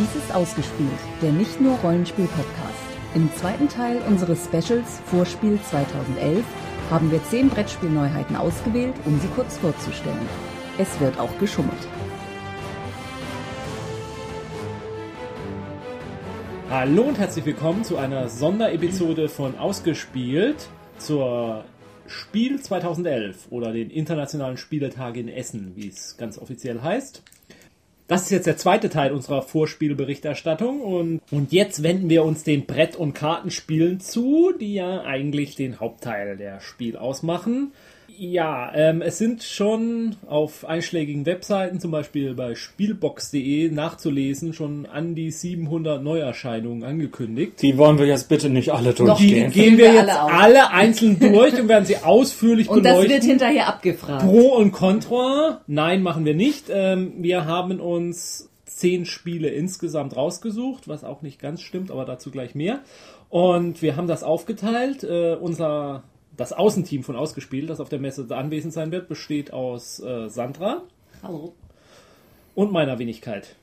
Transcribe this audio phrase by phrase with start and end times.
[0.00, 0.88] Dies ist ausgespielt,
[1.20, 2.88] der nicht nur Rollenspiel-Podcast.
[3.14, 6.42] Im zweiten Teil unseres Specials Vorspiel 2011
[6.88, 10.26] haben wir zehn Brettspielneuheiten ausgewählt, um sie kurz vorzustellen.
[10.78, 11.86] Es wird auch geschummelt.
[16.70, 21.66] Hallo und herzlich willkommen zu einer Sonderepisode von Ausgespielt zur
[22.06, 27.22] Spiel 2011 oder den Internationalen Spieletag in Essen, wie es ganz offiziell heißt.
[28.10, 32.66] Das ist jetzt der zweite Teil unserer Vorspielberichterstattung und, und jetzt wenden wir uns den
[32.66, 37.70] Brett- und Kartenspielen zu, die ja eigentlich den Hauptteil der Spiel ausmachen.
[38.22, 45.14] Ja, ähm, es sind schon auf einschlägigen Webseiten, zum Beispiel bei spielbox.de nachzulesen, schon an
[45.14, 47.62] die 700 Neuerscheinungen angekündigt.
[47.62, 49.50] Die wollen wir jetzt bitte nicht alle Die durchgehen.
[49.50, 53.14] gehen wir wir jetzt alle alle einzeln durch und werden sie ausführlich Und das beleuchten.
[53.14, 54.22] wird hinterher abgefragt.
[54.22, 55.62] Pro und Contra.
[55.66, 56.66] Nein, machen wir nicht.
[56.70, 62.30] Ähm, wir haben uns zehn Spiele insgesamt rausgesucht, was auch nicht ganz stimmt, aber dazu
[62.30, 62.80] gleich mehr.
[63.30, 65.04] Und wir haben das aufgeteilt.
[65.04, 66.02] Äh, unser
[66.40, 70.82] das Außenteam von Ausgespielt, das auf der Messe anwesend sein wird, besteht aus äh, Sandra
[71.22, 71.52] Hallo,
[72.54, 73.54] und meiner Wenigkeit.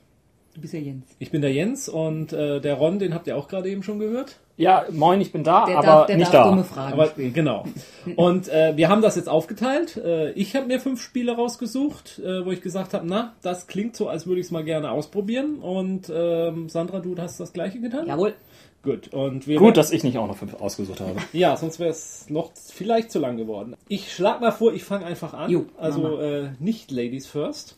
[0.54, 1.04] du bist ja Jens.
[1.18, 3.98] Ich bin der Jens und äh, der Ron, den habt ihr auch gerade eben schon
[3.98, 4.36] gehört.
[4.56, 6.50] Ja, moin, ich bin da, Der aber darf, der nicht darf da.
[6.50, 7.32] dumme Fragen Aber stellen.
[7.32, 7.64] genau.
[8.16, 9.96] Und äh, wir haben das jetzt aufgeteilt.
[9.96, 13.94] Äh, ich habe mir fünf Spiele rausgesucht, äh, wo ich gesagt habe, na, das klingt
[13.94, 15.58] so, als würde ich es mal gerne ausprobieren.
[15.60, 18.08] Und ähm, Sandra, du hast das gleiche getan?
[18.08, 18.34] Jawohl.
[18.82, 19.08] Gut.
[19.12, 21.16] Und wir Gut, dass ich nicht auch noch fünf ausgesucht habe.
[21.32, 23.74] ja, sonst wäre es noch vielleicht zu lang geworden.
[23.88, 25.50] Ich schlag mal vor, ich fange einfach an.
[25.50, 27.76] Jo, also äh, nicht Ladies First.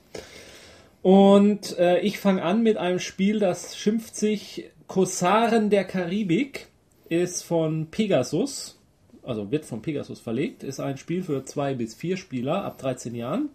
[1.02, 6.68] Und äh, ich fange an mit einem Spiel, das schimpft sich Korsaren der Karibik,
[7.08, 8.78] ist von Pegasus,
[9.22, 13.14] also wird von Pegasus verlegt, ist ein Spiel für zwei bis vier Spieler ab 13
[13.14, 13.48] Jahren.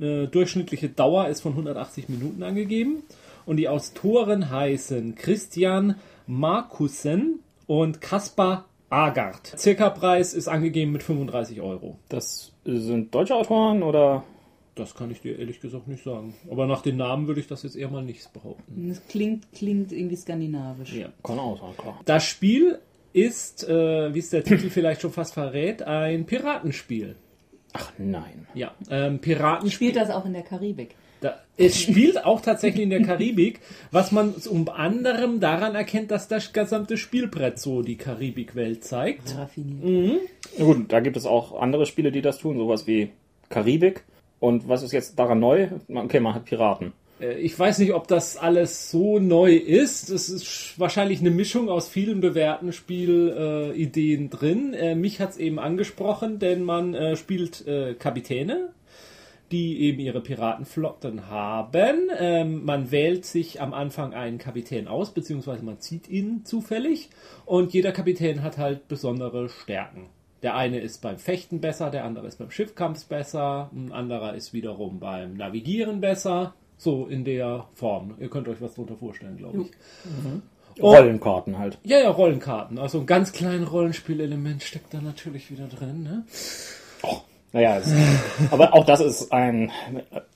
[0.00, 3.02] Eine durchschnittliche Dauer ist von 180 Minuten angegeben.
[3.44, 5.96] Und die Autoren heißen Christian
[6.28, 9.54] Markussen und Kaspar Agard.
[9.56, 11.98] Circa-Preis ist angegeben mit 35 Euro.
[12.10, 14.24] Das sind deutsche Autoren oder?
[14.74, 16.34] Das kann ich dir ehrlich gesagt nicht sagen.
[16.50, 18.88] Aber nach den Namen würde ich das jetzt eher mal nicht behaupten.
[18.90, 20.92] Das klingt, klingt irgendwie skandinavisch.
[20.92, 21.08] Ja.
[21.24, 22.00] Kann auch sein, klar.
[22.04, 22.78] Das Spiel
[23.14, 27.16] ist, äh, wie es der Titel vielleicht schon fast verrät, ein Piratenspiel.
[27.72, 28.46] Ach nein.
[28.54, 29.90] Ja, ähm, Piratenspiel.
[29.90, 30.94] Spielt das auch in der Karibik?
[31.20, 36.28] Da, es spielt auch tatsächlich in der Karibik, was man unter anderem daran erkennt, dass
[36.28, 39.36] das gesamte Spielbrett so die Karibikwelt zeigt.
[39.36, 40.20] Raffiniert.
[40.58, 43.10] Na gut, da gibt es auch andere Spiele, die das tun, sowas wie
[43.48, 44.04] Karibik.
[44.40, 45.66] Und was ist jetzt daran neu?
[45.92, 46.92] Okay, man hat Piraten.
[47.20, 50.10] Äh, Ich weiß nicht, ob das alles so neu ist.
[50.10, 54.74] Es ist sch- wahrscheinlich eine Mischung aus vielen bewährten Spielideen äh, Ideen drin.
[54.74, 58.68] Äh, mich hat's eben angesprochen, denn man äh, spielt äh, Kapitäne,
[59.50, 62.10] die eben ihre Piratenflotten haben.
[62.18, 67.10] Ähm, man wählt sich am Anfang einen Kapitän aus, beziehungsweise man zieht ihn zufällig.
[67.46, 70.06] Und jeder Kapitän hat halt besondere Stärken.
[70.42, 74.52] Der eine ist beim Fechten besser, der andere ist beim Schiffkampf besser, ein anderer ist
[74.52, 76.54] wiederum beim Navigieren besser.
[76.76, 78.14] So in der Form.
[78.20, 79.70] Ihr könnt euch was darunter vorstellen, glaube ich.
[80.80, 80.92] Oh.
[80.92, 81.78] Rollenkarten halt.
[81.82, 82.78] Ja, ja, Rollenkarten.
[82.78, 86.04] Also ein ganz kleines Rollenspielelement steckt da natürlich wieder drin.
[86.04, 86.24] Ne?
[87.52, 87.92] Naja, es,
[88.50, 89.70] aber auch das ist ein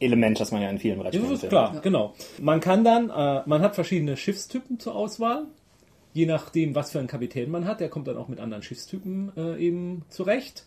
[0.01, 2.15] Element, das man ja in vielen Brettspielen das ist klar, genau.
[2.41, 5.45] Man kann dann, äh, man hat verschiedene Schiffstypen zur Auswahl.
[6.15, 9.33] Je nachdem, was für einen Kapitän man hat, der kommt dann auch mit anderen Schiffstypen
[9.37, 10.65] äh, eben zurecht.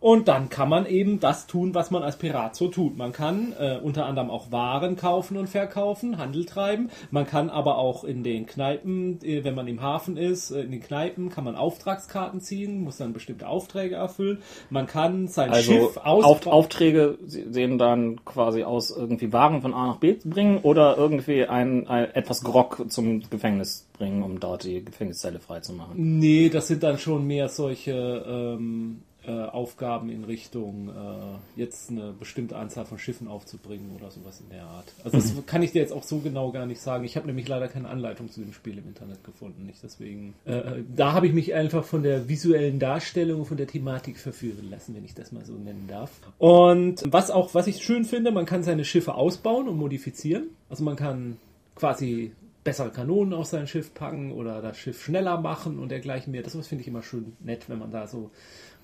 [0.00, 2.96] Und dann kann man eben das tun, was man als Pirat so tut.
[2.96, 6.90] Man kann äh, unter anderem auch Waren kaufen und verkaufen, Handel treiben.
[7.10, 10.70] Man kann aber auch in den Kneipen, äh, wenn man im Hafen ist, äh, in
[10.70, 14.38] den Kneipen kann man Auftragskarten ziehen, muss dann bestimmte Aufträge erfüllen.
[14.70, 16.52] Man kann sein Also Schiff Auf, ausbauen.
[16.54, 21.46] Aufträge sehen dann quasi aus, irgendwie Waren von A nach B zu bringen oder irgendwie
[21.46, 26.18] ein, ein etwas Grog zum Gefängnis bringen, um dort die Gefängniszelle freizumachen.
[26.18, 32.12] Nee, das sind dann schon mehr solche ähm, äh, Aufgaben in Richtung äh, jetzt eine
[32.12, 34.86] bestimmte Anzahl von Schiffen aufzubringen oder sowas in der Art.
[35.04, 37.04] Also das kann ich dir jetzt auch so genau gar nicht sagen.
[37.04, 39.66] Ich habe nämlich leider keine Anleitung zu dem Spiel im Internet gefunden.
[39.66, 40.34] Nicht deswegen.
[40.46, 44.94] Äh, da habe ich mich einfach von der visuellen Darstellung, von der Thematik verführen lassen,
[44.94, 46.10] wenn ich das mal so nennen darf.
[46.38, 50.48] Und was auch, was ich schön finde, man kann seine Schiffe ausbauen und modifizieren.
[50.70, 51.36] Also man kann
[51.74, 52.32] quasi
[52.64, 56.42] bessere Kanonen auf sein Schiff packen oder das Schiff schneller machen und dergleichen mehr.
[56.42, 58.30] Das finde ich immer schön nett, wenn man da so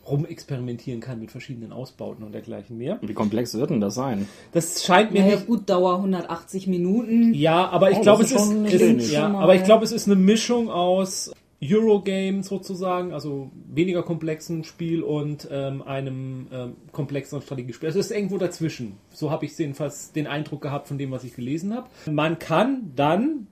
[0.09, 2.99] rumexperimentieren kann mit verschiedenen Ausbauten und dergleichen mehr.
[3.03, 4.29] Wie komplex wird denn das sein?
[4.53, 5.47] Das scheint mir Naja, nicht.
[5.47, 7.35] gut, Dauer 180 Minuten.
[7.35, 10.17] Ja, aber ich Oh, glaube, es ist ist, ja, aber ich glaube, es ist eine
[10.17, 17.87] Mischung aus Eurogame sozusagen, also weniger komplexen Spiel und ähm, einem ähm, komplexeren Strategiespiel.
[17.87, 18.99] Also es ist irgendwo dazwischen.
[19.13, 21.89] So habe ich jedenfalls den Eindruck gehabt von dem, was ich gelesen habe.
[22.11, 23.47] Man kann dann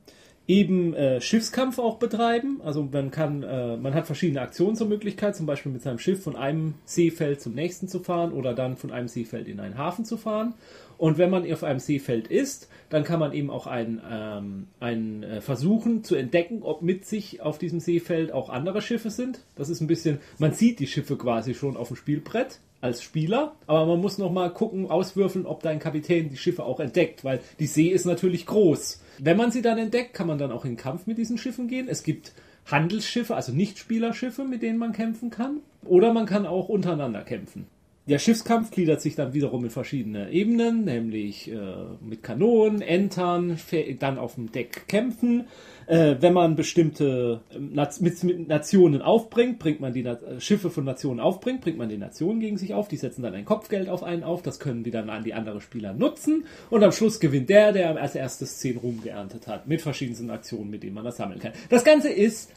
[0.49, 2.61] eben äh, Schiffskampf auch betreiben.
[2.65, 6.23] Also man kann, äh, man hat verschiedene Aktionen zur Möglichkeit, zum Beispiel mit seinem Schiff
[6.23, 10.05] von einem Seefeld zum nächsten zu fahren oder dann von einem Seefeld in einen Hafen
[10.05, 10.55] zu fahren.
[10.99, 15.23] Und wenn man auf einem Seefeld ist, dann kann man eben auch einen, ähm, einen
[15.23, 19.41] äh, versuchen zu entdecken, ob mit sich auf diesem Seefeld auch andere Schiffe sind.
[19.57, 23.55] Das ist ein bisschen, man sieht die Schiffe quasi schon auf dem Spielbrett als Spieler,
[23.67, 27.41] aber man muss noch mal gucken, auswürfeln, ob dein Kapitän die Schiffe auch entdeckt, weil
[27.59, 29.02] die See ist natürlich groß.
[29.19, 31.89] Wenn man sie dann entdeckt, kann man dann auch in Kampf mit diesen Schiffen gehen.
[31.89, 32.33] Es gibt
[32.67, 35.59] Handelsschiffe, also Nicht-Spielerschiffe, mit denen man kämpfen kann.
[35.85, 37.67] Oder man kann auch untereinander kämpfen.
[38.09, 41.57] Der Schiffskampf gliedert sich dann wiederum in verschiedene Ebenen, nämlich äh,
[42.01, 43.59] mit Kanonen, Entern,
[44.01, 45.45] dann auf dem Deck kämpfen.
[45.87, 50.71] Äh, wenn man bestimmte äh, mit, mit, Nationen aufbringt, bringt man die Na äh, Schiffe
[50.71, 53.89] von Nationen aufbringt, bringt man die Nationen gegen sich auf, die setzen dann ein Kopfgeld
[53.89, 57.21] auf einen auf, das können die dann an die anderen Spieler nutzen und am Schluss
[57.21, 61.05] gewinnt der, der als erstes zehn Ruhm geerntet hat, mit verschiedensten Aktionen, mit denen man
[61.05, 61.53] das sammeln kann.
[61.69, 62.51] Das Ganze ist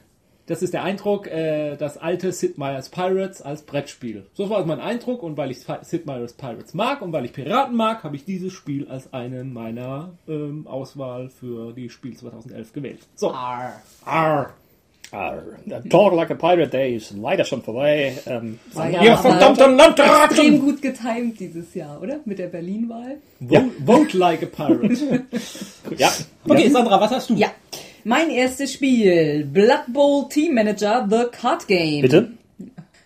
[0.47, 4.25] das ist der Eindruck, äh, das alte Sid Meier's Pirates als Brettspiel.
[4.33, 7.75] So war mein Eindruck und weil ich Sid Meier's Pirates mag und weil ich Piraten
[7.75, 12.99] mag, habe ich dieses Spiel als eine meiner ähm, Auswahl für die Spiel 2011 gewählt.
[13.15, 13.31] So.
[13.31, 13.81] Arr.
[14.05, 14.53] Arr.
[15.11, 15.43] Arr.
[15.89, 18.17] Talk like a Pirate Day ist leider schon vorbei.
[18.25, 20.31] Ähm, ja, ihr verdammten Landrat!
[20.31, 22.19] Extrem gut getimed dieses Jahr, oder?
[22.25, 23.17] Mit der Berlin-Wahl.
[23.39, 23.63] Vote, ja.
[23.85, 25.25] vote like a Pirate.
[25.97, 26.11] ja.
[26.47, 27.33] Okay, Sandra, was hast du?
[27.35, 27.47] Ja.
[28.07, 32.03] Mein erstes Spiel, Blood Bowl Team Manager The Card Game.
[32.03, 32.33] Bitte?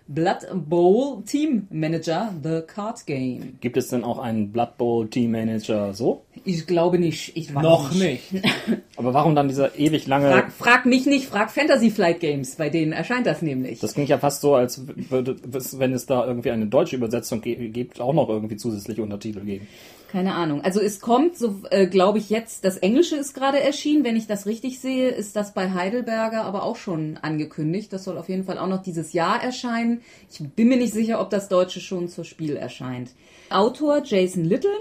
[0.10, 3.54] Blood Bowl Team Manager The Card Game.
[3.62, 6.24] Gibt es denn auch einen Blood Bowl Team Manager so?
[6.44, 7.32] Ich glaube nicht.
[7.38, 8.34] Ich weiß Noch nicht.
[8.34, 8.46] nicht.
[8.98, 10.32] Aber warum dann dieser ewig lange.
[10.32, 13.80] Frag, frag, mich nicht, frag Fantasy Flight Games, bei denen erscheint das nämlich.
[13.80, 15.38] Das klingt ja fast so, als würde,
[15.78, 19.66] wenn es da irgendwie eine deutsche Übersetzung gibt, auch noch irgendwie zusätzliche Untertitel geben.
[20.12, 20.62] Keine Ahnung.
[20.62, 24.04] Also es kommt, so äh, glaube ich jetzt, das Englische ist gerade erschienen.
[24.04, 27.94] Wenn ich das richtig sehe, ist das bei Heidelberger aber auch schon angekündigt.
[27.94, 30.02] Das soll auf jeden Fall auch noch dieses Jahr erscheinen.
[30.32, 33.12] Ich bin mir nicht sicher, ob das Deutsche schon zur Spiel erscheint.
[33.52, 34.72] Autor Jason Little.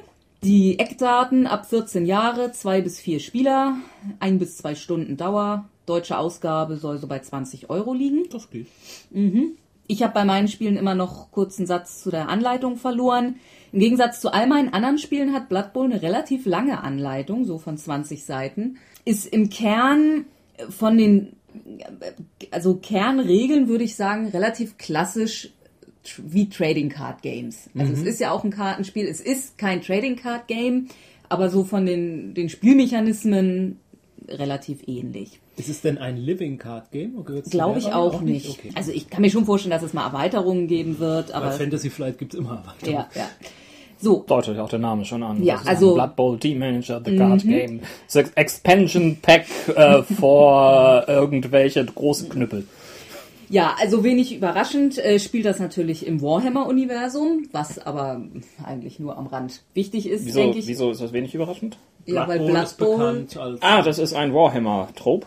[0.44, 3.74] Die Eckdaten ab 14 Jahre, zwei bis vier Spieler,
[4.20, 5.68] ein bis zwei Stunden Dauer.
[5.84, 8.28] Deutsche Ausgabe soll so bei 20 Euro liegen.
[8.30, 8.68] Das geht.
[9.10, 9.58] Mhm.
[9.88, 13.36] Ich habe bei meinen Spielen immer noch kurzen Satz zu der Anleitung verloren.
[13.72, 17.58] Im Gegensatz zu all meinen anderen Spielen hat Blood Bowl eine relativ lange Anleitung, so
[17.58, 18.78] von 20 Seiten.
[19.04, 20.24] Ist im Kern
[20.70, 21.36] von den,
[22.50, 25.50] also Kernregeln würde ich sagen, relativ klassisch
[26.16, 27.68] wie Trading Card Games.
[27.76, 27.98] Also mhm.
[27.98, 30.88] es ist ja auch ein Kartenspiel, es ist kein Trading Card Game,
[31.28, 33.78] aber so von den, den Spielmechanismen
[34.28, 35.40] relativ ähnlich.
[35.58, 37.24] Ist es denn ein Living Card Game?
[37.50, 38.48] Glaube ich auch, auch nicht.
[38.50, 38.70] Okay.
[38.74, 41.32] Also ich kann mir schon vorstellen, dass es mal Erweiterungen geben wird.
[41.32, 43.06] Aber Bei Fantasy Flight gibt es immer Erweiterungen.
[43.14, 43.28] Ja, ja.
[44.00, 44.24] So.
[44.26, 45.42] Deutet auch der Name schon an.
[45.42, 45.94] Ja, also.
[45.94, 47.48] Blood Bowl Team Manager, The Card mhm.
[47.48, 47.80] Game.
[48.12, 52.64] Das Expansion Pack äh, vor irgendwelche großen Knüppel.
[53.50, 58.20] Ja, also wenig überraschend äh, spielt das natürlich im Warhammer-Universum, was aber
[58.62, 60.66] eigentlich nur am Rand wichtig ist, wieso, denke ich.
[60.66, 61.78] Wieso ist das wenig überraschend?
[62.04, 65.26] Ja, Blood weil Bowl Blood Bowl ist als Ah, das ist ein Warhammer-Trope.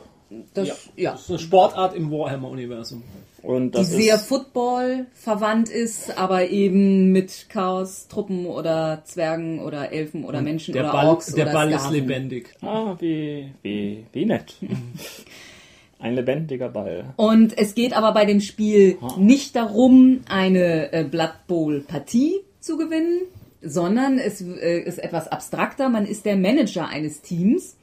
[0.54, 1.12] Das, ja, ja.
[1.12, 3.04] das ist eine Sportart im Warhammer-Universum.
[3.44, 10.24] Und die sehr Football verwandt ist, aber eben mit Chaos, Truppen oder Zwergen oder Elfen
[10.24, 11.86] oder Menschen der oder Ball, Orks Der oder Ball Sklaven.
[11.86, 12.56] ist lebendig.
[12.62, 14.56] Ah, wie, wie, wie nett.
[16.00, 17.13] Ein lebendiger Ball.
[17.17, 19.15] Und es geht aber bei dem Spiel ah.
[19.20, 23.22] nicht darum, eine äh, Blood Bowl Partie zu gewinnen,
[23.62, 25.89] sondern es äh, ist etwas abstrakter.
[25.89, 27.75] Man ist der Manager eines Teams.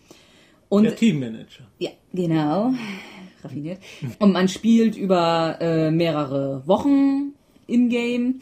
[0.68, 1.64] Und, der Teammanager.
[1.78, 2.72] Ja, genau.
[3.44, 3.78] Raffiniert.
[4.18, 7.34] Und man spielt über äh, mehrere Wochen
[7.66, 8.40] im Game.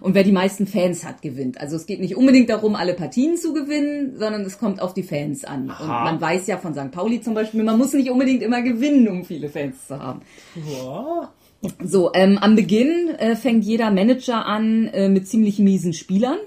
[0.00, 1.60] Und wer die meisten Fans hat, gewinnt.
[1.60, 5.02] Also es geht nicht unbedingt darum, alle Partien zu gewinnen, sondern es kommt auf die
[5.02, 5.70] Fans an.
[5.70, 5.82] Aha.
[5.82, 6.90] Und man weiß ja von St.
[6.90, 10.20] Pauli zum Beispiel, man muss nicht unbedingt immer gewinnen, um viele Fans zu haben.
[10.54, 11.32] Ja.
[11.82, 16.38] So, ähm, am Beginn äh, fängt jeder Manager an äh, mit ziemlich miesen Spielern.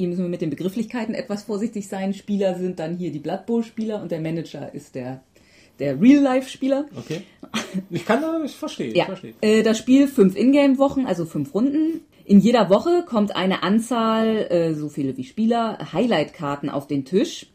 [0.00, 2.14] Hier müssen wir mit den Begrifflichkeiten etwas vorsichtig sein.
[2.14, 5.20] Spieler sind dann hier die Blood Bowl Spieler und der Manager ist der
[5.78, 6.86] der Real-Life-Spieler.
[6.96, 7.22] Okay.
[7.90, 8.94] Ich kann das, ich verstehe.
[8.94, 9.02] Ja.
[9.02, 9.34] Ich verstehe.
[9.42, 12.00] Äh, das Spiel fünf Ingame-Wochen, also fünf Runden.
[12.24, 17.48] In jeder Woche kommt eine Anzahl, äh, so viele wie Spieler, Highlight-Karten auf den Tisch.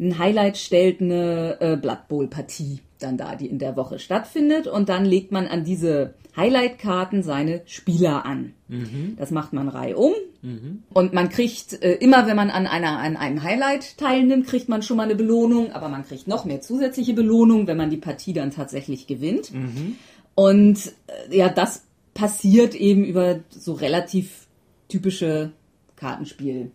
[0.00, 4.66] Ein Highlight stellt eine äh, Blood Bowl-Partie dann da, die in der Woche stattfindet.
[4.66, 8.54] Und dann legt man an diese Highlight-Karten seine Spieler an.
[8.68, 9.16] Mhm.
[9.18, 10.12] Das macht man reihum.
[10.42, 10.82] Mhm.
[10.92, 14.82] Und man kriegt äh, immer, wenn man an, einer, an einem Highlight teilnimmt, kriegt man
[14.82, 15.72] schon mal eine Belohnung.
[15.72, 19.52] Aber man kriegt noch mehr zusätzliche Belohnung, wenn man die Partie dann tatsächlich gewinnt.
[19.52, 19.96] Mhm.
[20.34, 24.46] Und äh, ja, das passiert eben über so relativ
[24.88, 25.52] typische
[25.96, 26.70] Kartenspiel.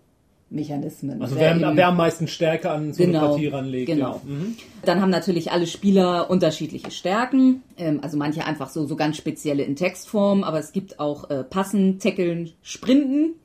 [0.51, 1.21] Mechanismen.
[1.21, 3.85] Also Wer wer, wer am meisten Stärke an so Genau, eine Partie ranlegt.
[3.87, 4.13] genau.
[4.13, 4.21] Ja.
[4.25, 4.55] Mhm.
[4.83, 7.61] Dann haben natürlich alle Spieler unterschiedliche Stärken.
[7.77, 11.43] Ähm, also manche einfach so, so ganz spezielle in Textform, aber es gibt auch äh,
[11.43, 13.35] Passen, Tackeln, Sprinten.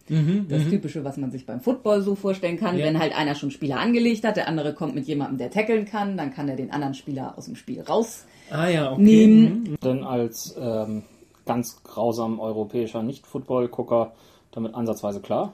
[0.49, 2.75] das Typische, was man sich beim Football so vorstellen kann.
[2.75, 2.87] Mhm, Ja.
[2.87, 6.17] Wenn halt einer schon Spieler angelegt hat, der andere kommt mit jemandem, der tackeln kann,
[6.17, 8.31] dann kann er den anderen Spieler aus dem Spiel rausnehmen.
[8.51, 9.27] Ah ja, okay.
[9.27, 9.77] Mhm.
[9.83, 11.03] Denn als ähm,
[11.47, 14.13] ganz grausam europäischer Nicht-Football-Gucker
[14.53, 15.53] damit ansatzweise klar.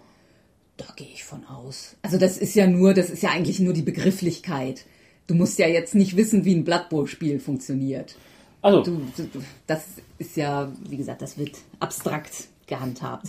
[0.87, 1.94] Da gehe ich von aus.
[2.00, 4.87] Also das ist ja nur, das ist ja eigentlich nur die Begrifflichkeit.
[5.26, 8.16] Du musst ja jetzt nicht wissen, wie ein Blood Bowl-Spiel funktioniert.
[8.62, 9.28] Also, Du, du,
[9.66, 9.84] das
[10.18, 13.26] ist ja, wie gesagt, das wird abstrakt gehandhabt.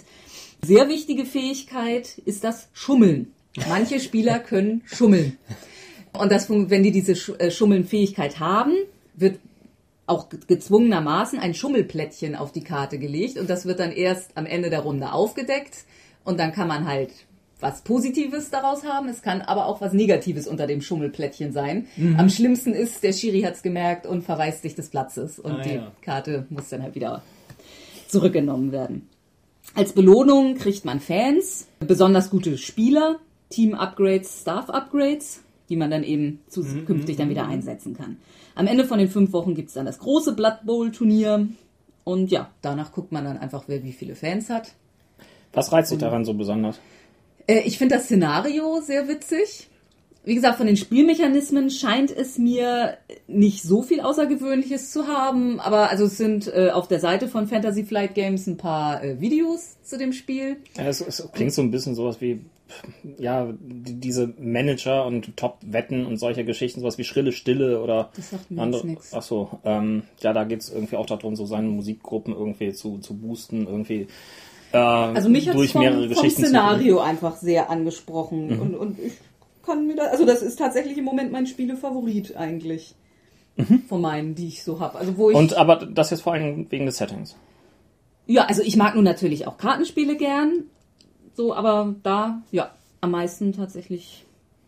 [0.63, 3.34] Sehr wichtige Fähigkeit ist das Schummeln.
[3.67, 5.38] Manche Spieler können schummeln.
[6.13, 8.74] Und das, wenn die diese äh, Schummeln-Fähigkeit haben,
[9.15, 9.39] wird
[10.08, 14.46] auch ge- gezwungenermaßen ein Schummelplättchen auf die Karte gelegt und das wird dann erst am
[14.46, 15.86] Ende der Runde aufgedeckt
[16.24, 17.12] und dann kann man halt
[17.62, 19.08] was Positives daraus haben.
[19.08, 21.88] Es kann aber auch was Negatives unter dem Schummelplättchen sein.
[22.18, 25.75] Am schlimmsten ist, der Schiri hat's gemerkt und verweist sich des Platzes und Ah, die
[25.75, 25.91] ja.
[26.01, 27.22] Karte muss dann halt wieder
[28.08, 29.08] zurückgenommen werden.
[29.75, 33.20] Als Belohnung kriegt man Fans, besonders gute Spieler,
[33.51, 38.18] Team-Upgrades, Staff-Upgrades, die man dann eben zukünftig dann wieder einsetzen kann.
[38.56, 41.48] Am Ende von den fünf Wochen gibt's dann das große Blood Bowl-Turnier.
[42.03, 44.74] Und ja, danach guckt man dann einfach, wer wie viele Fans hat.
[45.53, 46.80] was reizt dich daran so besonders?
[47.48, 49.68] Äh, ich finde das Szenario sehr witzig.
[50.24, 55.90] Wie gesagt, von den Spielmechanismen scheint es mir nicht so viel Außergewöhnliches zu haben, aber
[55.90, 59.78] also es sind äh, auf der Seite von Fantasy Flight Games ein paar äh, Videos
[59.82, 60.58] zu dem Spiel.
[60.78, 62.42] Ja, Es, es klingt so ein bisschen sowas wie,
[63.18, 68.30] ja, die, diese Manager und Top-Wetten und solche Geschichten, sowas wie Schrille Stille oder Das
[68.30, 68.86] sagt mir andere.
[68.86, 69.16] nix.
[69.16, 73.18] Ach so, ähm, ja, da geht's irgendwie auch darum, so seine Musikgruppen irgendwie zu, zu
[73.18, 74.06] boosten, irgendwie
[74.72, 79.13] äh, Also mich hat durch vom, vom Szenario einfach sehr angesprochen und, und ich
[79.66, 82.96] kann mir da, also das ist tatsächlich im Moment mein Spielefavorit eigentlich
[83.88, 84.98] von meinen, die ich so habe.
[84.98, 85.40] Also wo ich zu.
[85.40, 87.36] Und aber das jetzt vor allem wegen des Settings.
[88.25, 90.66] Ja, also ich mag nun natürlich auch Kartenspiele gern.
[91.34, 94.25] So, aber da, ja, am meisten tatsächlich.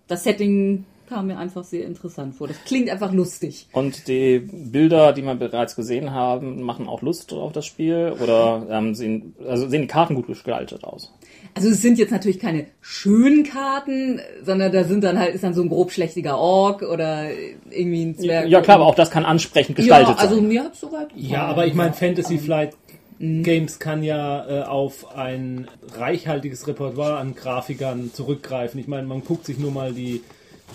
[0.07, 2.47] Das Setting kam mir einfach sehr interessant vor.
[2.47, 3.67] Das klingt einfach lustig.
[3.73, 8.65] Und die Bilder, die wir bereits gesehen haben, machen auch Lust auf das Spiel oder
[8.69, 11.13] ähm, sehen, also sehen die Karten gut gestaltet aus?
[11.55, 15.53] Also es sind jetzt natürlich keine schönen Karten, sondern da sind dann halt, ist dann
[15.53, 17.27] so ein grob schlechtiger Ork oder
[17.69, 18.47] irgendwie ein Zwerg.
[18.47, 20.47] Ja klar, aber auch das kann ansprechend Ja, gestaltet also sein.
[20.47, 21.29] mir hat's soweit gefallen.
[21.31, 22.75] Ja, aber ich meine, Fantasy Flight
[23.19, 28.79] Games kann ja äh, auf ein reichhaltiges Repertoire an Grafikern zurückgreifen.
[28.79, 30.21] Ich meine, man guckt sich nur mal die,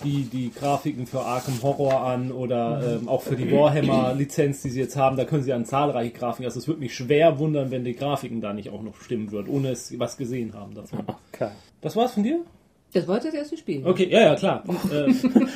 [0.04, 4.80] die, die Grafiken für Arkham Horror an oder ähm, auch für die Warhammer-Lizenz, die sie
[4.80, 5.16] jetzt haben.
[5.16, 6.46] Da können sie an zahlreiche Grafiken.
[6.46, 9.48] Also es würde mich schwer wundern, wenn die Grafiken da nicht auch noch stimmen würden,
[9.48, 11.00] ohne es was gesehen haben davon.
[11.32, 11.50] Okay.
[11.80, 12.40] Das war's von dir?
[12.92, 13.86] Das war jetzt das erste Spiel.
[13.86, 14.64] Okay, ja, ja, klar.
[14.90, 15.12] äh,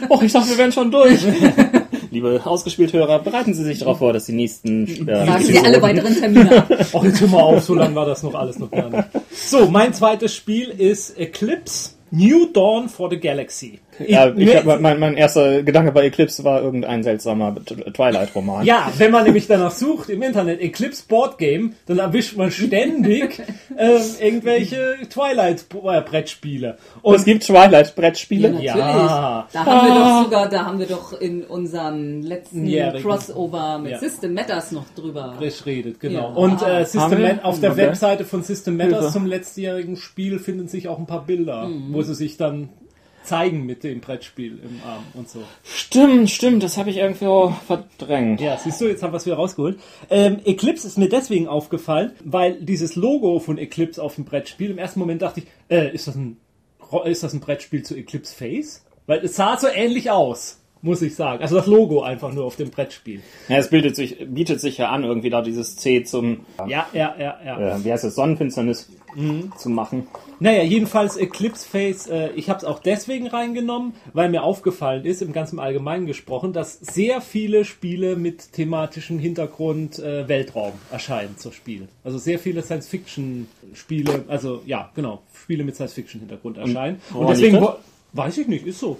[0.09, 1.21] Oh, ich dachte, wir wären schon durch.
[2.11, 5.81] Liebe ausgespielt Hörer, bereiten Sie sich darauf vor, dass die nächsten äh, Sagen Sie alle
[5.81, 6.69] weiteren Termine ab.
[6.93, 9.09] Ach, jetzt hör mal auf, so lange war das noch alles noch gar nicht.
[9.33, 13.81] So, mein zweites Spiel ist Eclipse New Dawn for the Galaxy.
[14.07, 18.65] Ja, ich hab, mein, mein erster Gedanke bei Eclipse war irgendein seltsamer Twilight-Roman.
[18.65, 23.41] ja, wenn man nämlich danach sucht im Internet Eclipse Board Game, dann erwischt man ständig
[23.79, 26.79] ähm, irgendwelche Twilight-Brettspiele.
[27.03, 28.49] Und es gibt Twilight-Brettspiele.
[28.51, 28.67] natürlich.
[28.75, 29.49] Ja.
[29.53, 33.03] Da haben wir doch sogar, da haben wir doch in unserem letzten Jährigen.
[33.03, 33.99] Crossover mit Ja.
[33.99, 35.35] System Matters noch drüber.
[35.39, 36.21] Frisch redet, genau.
[36.31, 36.35] Ja.
[36.35, 37.23] Und äh, System?
[37.23, 37.83] Man, auf der Okay.
[37.87, 39.13] Webseite von System Matters Hilfe.
[39.13, 41.93] zum letztjährigen Spiel finden sich auch ein paar Bilder, Mhm.
[41.95, 42.69] wo sie sich dann
[43.25, 45.43] zeigen mit dem Brettspiel im Arm und so.
[45.62, 48.41] Stimmt, stimmt, das habe ich irgendwo verdrängt.
[48.41, 49.79] Ja, siehst du, jetzt haben wir es wieder rausgeholt.
[50.11, 54.79] Ähm, Eclipse ist mir deswegen aufgefallen, weil dieses Logo von Eclipse auf dem Brettspiel, im
[54.79, 56.37] ersten Moment dachte ich, äh, ist das ein,
[57.05, 58.85] ist das ein Brettspiel zu Eclipse Face?
[59.07, 61.43] Weil es sah so ähnlich aus, muss ich sagen.
[61.43, 63.23] Also das Logo einfach nur auf dem Brettspiel.
[63.49, 67.15] Ja, es bildet sich, bietet sich ja an, irgendwie da dieses C zum, Ja, ja,
[67.19, 67.77] ja, ja.
[67.77, 68.91] äh, wie heißt es, Sonnenfinsternis
[69.59, 70.07] zu machen.
[70.41, 75.23] Naja, jedenfalls Eclipse Face, äh, ich habe es auch deswegen reingenommen, weil mir aufgefallen ist,
[75.23, 81.53] im ganzen Allgemeinen gesprochen, dass sehr viele Spiele mit thematischem Hintergrund äh, Weltraum erscheinen zu
[81.53, 81.89] spielen.
[82.05, 87.01] Also sehr viele Science-Fiction-Spiele, also ja, genau, Spiele mit Science-Fiction-Hintergrund erscheinen.
[87.11, 87.67] Und, woran deswegen,
[88.15, 88.99] weiß ich nicht, ist so.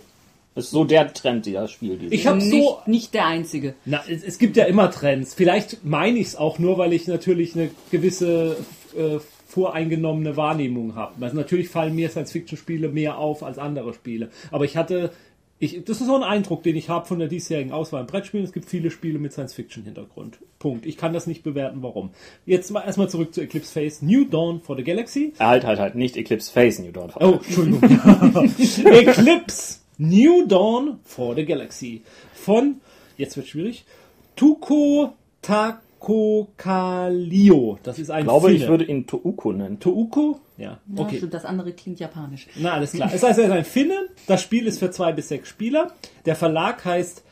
[0.55, 3.27] Das ist so der Trend, die das Spiel dieses Ich habe Nicht, so nicht der
[3.27, 3.75] einzige.
[3.85, 5.35] Na, es, es gibt ja immer Trends.
[5.35, 8.57] Vielleicht meine ich es auch nur, weil ich natürlich eine gewisse
[8.97, 11.25] äh, voreingenommene Wahrnehmung habe.
[11.25, 14.31] Also natürlich fallen mir Science-Fiction-Spiele mehr auf als andere Spiele.
[14.51, 15.11] Aber ich hatte
[15.59, 18.45] Ich, das ist so ein Eindruck, den ich habe von der diesjährigen Auswahl im Brettspielen.
[18.45, 20.39] Es gibt viele Spiele mit Science-Fiction-Hintergrund.
[20.59, 20.87] Punkt.
[20.87, 22.11] Ich kann das nicht bewerten, warum.
[22.47, 24.05] Jetzt mal erstmal zurück zu Eclipse Phase.
[24.05, 25.33] New Dawn for the Galaxy.
[25.39, 27.13] Halt, halt, halt, nicht Eclipse Phase New Dawn.
[27.21, 27.81] Oh, Entschuldigung.
[28.85, 32.03] Eclipse New Dawn for the Galaxy.
[32.35, 32.81] Von,
[33.17, 33.85] jetzt wird schwierig,
[34.37, 35.79] Tuko Takokalio.
[37.83, 38.59] Das ist ein Ich glaube, Finne.
[38.63, 39.79] ich würde ihn Touko nennen.
[39.81, 40.41] Touko?
[40.59, 41.17] Ja, Ja, okay.
[41.19, 42.49] stimmt, das andere klingt japanisch.
[42.57, 43.11] Na, alles klar.
[43.13, 44.09] Es heißt, er ist ein Finne.
[44.27, 45.93] Das Spiel ist für zwei bis sechs Spieler.
[46.27, 47.23] Der Verlag heißt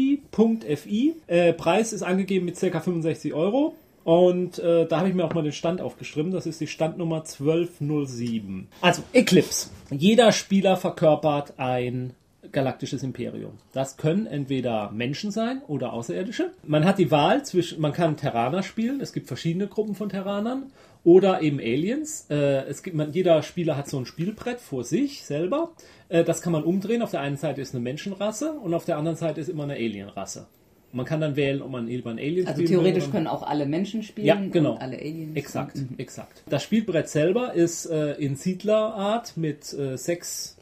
[0.00, 1.14] lautapeliti.fi.
[1.26, 2.80] Äh, Preis ist angegeben mit ca.
[2.80, 3.74] 65 Euro.
[4.08, 6.32] Und äh, da habe ich mir auch mal den Stand aufgeschrieben.
[6.32, 8.68] Das ist die Standnummer 1207.
[8.80, 9.68] Also, Eclipse.
[9.90, 12.14] Jeder Spieler verkörpert ein
[12.50, 13.58] galaktisches Imperium.
[13.74, 16.52] Das können entweder Menschen sein oder Außerirdische.
[16.66, 20.72] Man hat die Wahl zwischen, man kann Terraner spielen, es gibt verschiedene Gruppen von Terranern
[21.04, 22.28] oder eben Aliens.
[22.30, 25.72] Äh, es gibt, man, jeder Spieler hat so ein Spielbrett vor sich selber.
[26.08, 27.02] Äh, das kann man umdrehen.
[27.02, 29.74] Auf der einen Seite ist eine Menschenrasse und auf der anderen Seite ist immer eine
[29.74, 30.46] Alienrasse.
[30.90, 33.26] Man kann dann wählen, ob man lieber ein Alien Also spielen will theoretisch oder- können
[33.26, 34.72] auch alle Menschen spielen Ja, genau.
[34.72, 35.36] und alle Aliens.
[35.36, 35.88] Exakt, Mhm.
[35.98, 36.42] exakt.
[36.48, 40.56] Das Spielbrett selber ist äh, in Siedlerart mit äh, sechs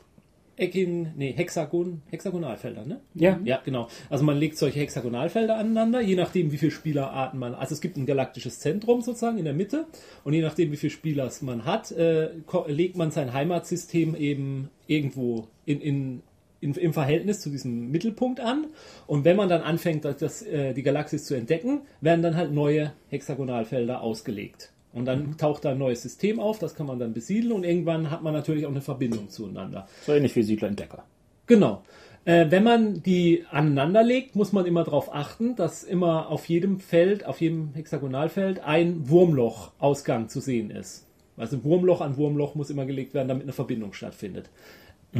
[0.59, 3.00] eckigen, nee, Hexagon, Hexagonalfeldern, ne?
[3.14, 3.38] Ja.
[3.45, 3.88] Ja, genau.
[4.09, 7.99] Also man legt solche Hexagonalfelder aneinander, je nachdem, wie viele Spielerarten man, also es gibt
[7.99, 9.87] ein galaktisches Zentrum sozusagen in der Mitte
[10.25, 12.30] und je nachdem, wie viele Spieler man hat, äh,
[12.68, 16.23] legt man sein Heimatsystem eben irgendwo in, in,
[16.60, 18.66] in, im Verhältnis zu diesem Mittelpunkt an.
[19.06, 22.52] Und wenn man dann anfängt, das, das, äh, die Galaxis zu entdecken, werden dann halt
[22.52, 24.72] neue Hexagonalfelder ausgelegt.
[24.92, 28.10] Und dann taucht da ein neues System auf, das kann man dann besiedeln und irgendwann
[28.10, 29.86] hat man natürlich auch eine Verbindung zueinander.
[30.06, 31.04] So ähnlich wie Siedler Entdecker.
[31.46, 31.82] Genau.
[32.25, 36.80] Äh, wenn man die aneinander legt, muss man immer darauf achten, dass immer auf jedem
[36.80, 41.06] Feld, auf jedem Hexagonalfeld ein Wurmloch-Ausgang zu sehen ist.
[41.36, 44.48] Also Wurmloch an Wurmloch muss immer gelegt werden, damit eine Verbindung stattfindet.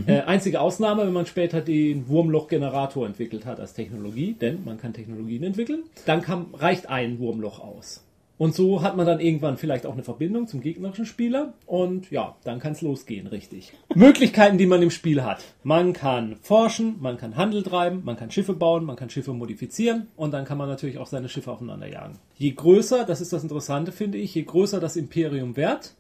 [0.07, 4.93] Äh, einzige Ausnahme, wenn man später den Wurmloch-Generator entwickelt hat als Technologie, denn man kann
[4.93, 8.03] Technologien entwickeln, dann kann, reicht ein Wurmloch aus.
[8.39, 12.37] Und so hat man dann irgendwann vielleicht auch eine Verbindung zum gegnerischen Spieler und ja,
[12.45, 13.73] dann kann es losgehen, richtig.
[13.95, 15.43] Möglichkeiten, die man im Spiel hat.
[15.63, 20.09] Man kann forschen, man kann Handel treiben, man kann Schiffe bauen, man kann Schiffe modifizieren
[20.17, 22.19] und dann kann man natürlich auch seine Schiffe aufeinander jagen.
[22.37, 25.95] Je größer, das ist das Interessante, finde ich, je größer das Imperium wird,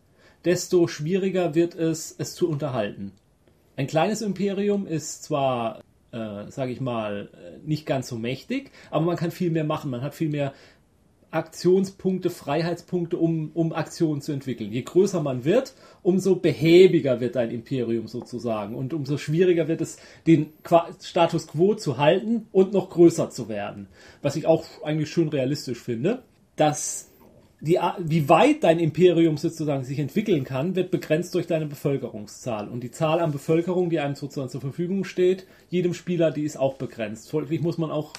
[0.44, 3.12] desto schwieriger wird es, es zu unterhalten.
[3.76, 9.04] Ein kleines Imperium ist zwar, äh, sage ich mal, äh, nicht ganz so mächtig, aber
[9.04, 9.90] man kann viel mehr machen.
[9.90, 10.54] Man hat viel mehr
[11.30, 14.72] Aktionspunkte, Freiheitspunkte, um, um Aktionen zu entwickeln.
[14.72, 19.98] Je größer man wird, umso behäbiger wird ein Imperium sozusagen und umso schwieriger wird es,
[20.26, 20.52] den
[21.02, 23.88] Status quo zu halten und noch größer zu werden.
[24.22, 26.22] Was ich auch eigentlich schön realistisch finde,
[26.54, 27.10] dass
[27.66, 32.68] die, wie weit dein Imperium sozusagen sich entwickeln kann, wird begrenzt durch deine Bevölkerungszahl.
[32.68, 36.56] Und die Zahl an Bevölkerung, die einem sozusagen zur Verfügung steht, jedem Spieler, die ist
[36.56, 37.30] auch begrenzt.
[37.30, 38.12] Folglich muss man auch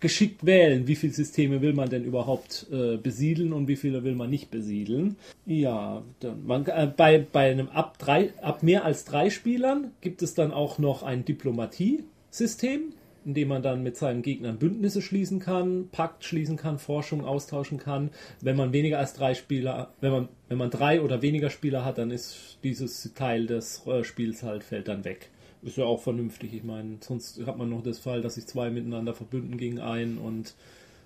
[0.00, 4.14] geschickt wählen, wie viele Systeme will man denn überhaupt äh, besiedeln und wie viele will
[4.14, 5.16] man nicht besiedeln.
[5.46, 6.02] Ja,
[6.44, 10.52] man, äh, bei, bei einem ab, drei, ab mehr als drei Spielern gibt es dann
[10.52, 12.92] auch noch ein Diplomatie-System,
[13.24, 17.78] in dem man dann mit seinen Gegnern Bündnisse schließen kann, Pakt schließen kann, Forschung austauschen
[17.78, 18.10] kann.
[18.40, 21.98] Wenn man weniger als drei Spieler, wenn man, wenn man drei oder weniger Spieler hat,
[21.98, 25.30] dann ist dieses Teil des äh, Spiels halt, fällt dann weg.
[25.62, 26.52] Ist ja auch vernünftig.
[26.52, 30.18] Ich meine, sonst hat man noch das Fall, dass sich zwei miteinander verbünden gegen einen
[30.18, 30.54] und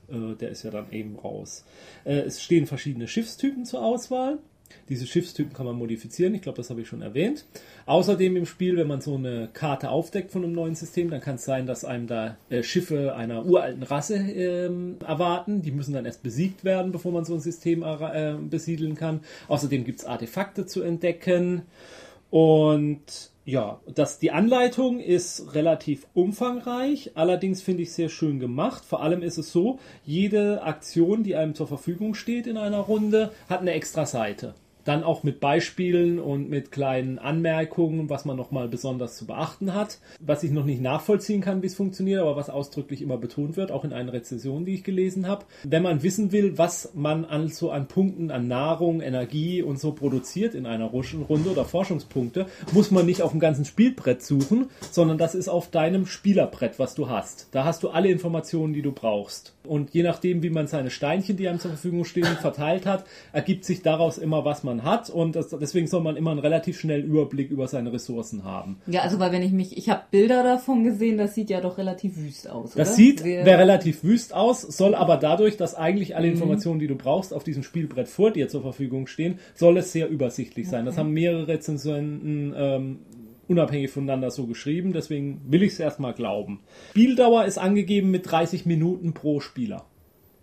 [0.09, 1.65] äh, der ist ja dann eben raus.
[2.05, 4.39] Äh, es stehen verschiedene Schiffstypen zur Auswahl.
[4.89, 7.45] Diese Schiffstypen kann man modifizieren, ich glaube, das habe ich schon erwähnt.
[7.87, 11.37] Außerdem im Spiel, wenn man so eine Karte aufdeckt von einem neuen System, dann kann
[11.37, 15.63] es sein, dass einem da äh, Schiffe einer uralten Rasse ähm, erwarten.
[15.63, 19.21] Die müssen dann erst besiegt werden, bevor man so ein System erra- äh, besiedeln kann.
[19.49, 21.63] Außerdem gibt es Artefakte zu entdecken.
[22.31, 28.85] Und ja, das, die Anleitung ist relativ umfangreich, allerdings finde ich sehr schön gemacht.
[28.85, 33.33] Vor allem ist es so, jede Aktion, die einem zur Verfügung steht in einer Runde,
[33.49, 34.55] hat eine extra Seite.
[34.85, 39.99] Dann auch mit Beispielen und mit kleinen Anmerkungen, was man nochmal besonders zu beachten hat.
[40.21, 43.71] Was ich noch nicht nachvollziehen kann, wie es funktioniert, aber was ausdrücklich immer betont wird,
[43.71, 45.45] auch in einer Rezension, die ich gelesen habe.
[45.65, 50.55] Wenn man wissen will, was man also an Punkten, an Nahrung, Energie und so produziert
[50.55, 55.35] in einer Runde oder Forschungspunkte, muss man nicht auf dem ganzen Spielbrett suchen, sondern das
[55.35, 57.49] ist auf deinem Spielerbrett, was du hast.
[57.53, 59.55] Da hast du alle Informationen, die du brauchst.
[59.65, 63.65] Und je nachdem, wie man seine Steinchen, die einem zur Verfügung stehen, verteilt hat, ergibt
[63.65, 65.11] sich daraus immer, was man hat.
[65.11, 68.79] Und das, deswegen soll man immer einen relativ schnellen Überblick über seine Ressourcen haben.
[68.87, 71.79] Ja, also weil wenn ich mich, ich habe Bilder davon gesehen, das sieht ja doch
[71.79, 72.73] relativ wüst aus.
[72.75, 72.97] Das oder?
[72.97, 77.33] sieht Sehr- relativ wüst aus, soll aber dadurch, dass eigentlich alle Informationen, die du brauchst,
[77.35, 80.85] auf diesem Spielbrett vor dir zur Verfügung stehen, soll es sehr übersichtlich sein.
[80.85, 82.99] Das haben mehrere Rezensenten ähm,
[83.49, 86.61] unabhängig voneinander so geschrieben, deswegen will ich es erstmal glauben.
[86.91, 89.87] Spieldauer ist angegeben mit 30 Minuten pro Spieler.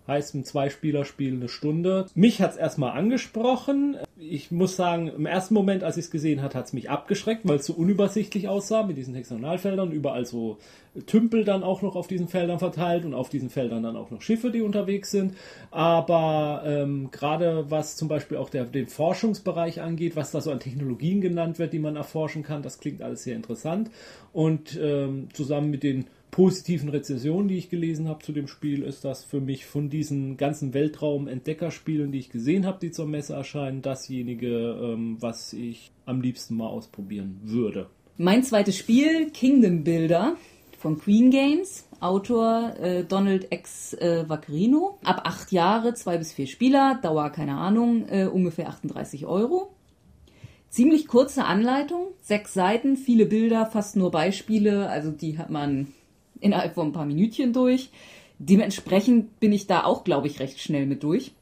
[0.08, 2.06] Heißt ein Zwei-Spieler-Spiel eine Stunde.
[2.14, 3.96] Mich hat es erstmal angesprochen.
[4.18, 7.42] Ich muss sagen, im ersten Moment, als ich es gesehen hat, hat es mich abgeschreckt,
[7.44, 9.92] weil es so unübersichtlich aussah mit diesen Hexagonalfeldern.
[9.92, 10.56] Überall so
[11.04, 14.22] Tümpel dann auch noch auf diesen Feldern verteilt und auf diesen Feldern dann auch noch
[14.22, 15.34] Schiffe, die unterwegs sind.
[15.70, 20.60] Aber ähm, gerade was zum Beispiel auch der, den Forschungsbereich angeht, was da so an
[20.60, 23.90] Technologien genannt wird, die man erforschen kann, das klingt alles sehr interessant.
[24.32, 29.04] Und ähm, zusammen mit den positiven Rezensionen, die ich gelesen habe zu dem Spiel, ist
[29.04, 33.82] das für mich von diesen ganzen Weltraum-Entdeckerspielen, die ich gesehen habe, die zur Messe erscheinen,
[33.82, 37.88] dasjenige, ähm, was ich am liebsten mal ausprobieren würde.
[38.18, 40.36] Mein zweites Spiel, Kingdom Builder
[40.78, 41.84] von Queen Games.
[42.00, 43.94] Autor äh, Donald X.
[43.94, 44.98] Äh, Vaccarino.
[45.04, 49.74] Ab acht Jahre, zwei bis vier Spieler, Dauer keine Ahnung, äh, ungefähr 38 Euro.
[50.68, 55.88] Ziemlich kurze Anleitung, sechs Seiten, viele Bilder, fast nur Beispiele, also die hat man
[56.40, 57.90] innerhalb von ein paar Minütchen durch.
[58.38, 61.32] Dementsprechend bin ich da auch, glaube ich, recht schnell mit durch.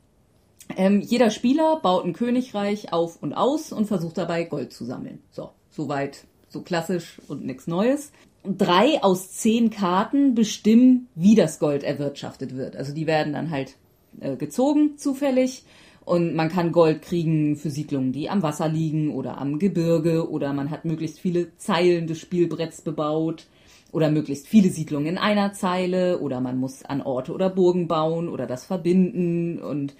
[0.76, 5.18] Ähm, jeder Spieler baut ein Königreich auf und aus und versucht dabei Gold zu sammeln.
[5.30, 8.12] So, soweit, so klassisch und nichts Neues.
[8.44, 12.76] Drei aus zehn Karten bestimmen, wie das Gold erwirtschaftet wird.
[12.76, 13.76] Also die werden dann halt
[14.20, 15.64] äh, gezogen, zufällig.
[16.04, 20.52] Und man kann Gold kriegen für Siedlungen, die am Wasser liegen oder am Gebirge oder
[20.52, 23.46] man hat möglichst viele Zeilen des Spielbretts bebaut
[23.94, 28.28] oder möglichst viele Siedlungen in einer Zeile oder man muss an Orte oder Burgen bauen
[28.28, 29.94] oder das verbinden und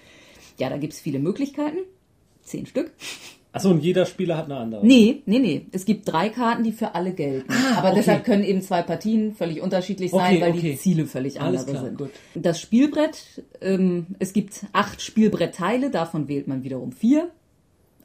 [0.59, 1.79] ja, da gibt es viele Möglichkeiten.
[2.43, 2.93] Zehn Stück.
[3.53, 4.85] Achso, und jeder Spieler hat eine andere.
[4.85, 5.67] Nee, nee, nee.
[5.71, 7.53] Es gibt drei Karten, die für alle gelten.
[7.53, 7.99] Ah, Aber okay.
[8.01, 10.73] deshalb können eben zwei Partien völlig unterschiedlich sein, Okay, weil okay.
[10.73, 11.99] die Ziele völlig Alles andere klar, sind.
[11.99, 12.11] gut.
[12.35, 17.31] Das Spielbrett, ähm, es gibt acht Spielbrettteile, davon wählt man wiederum vier.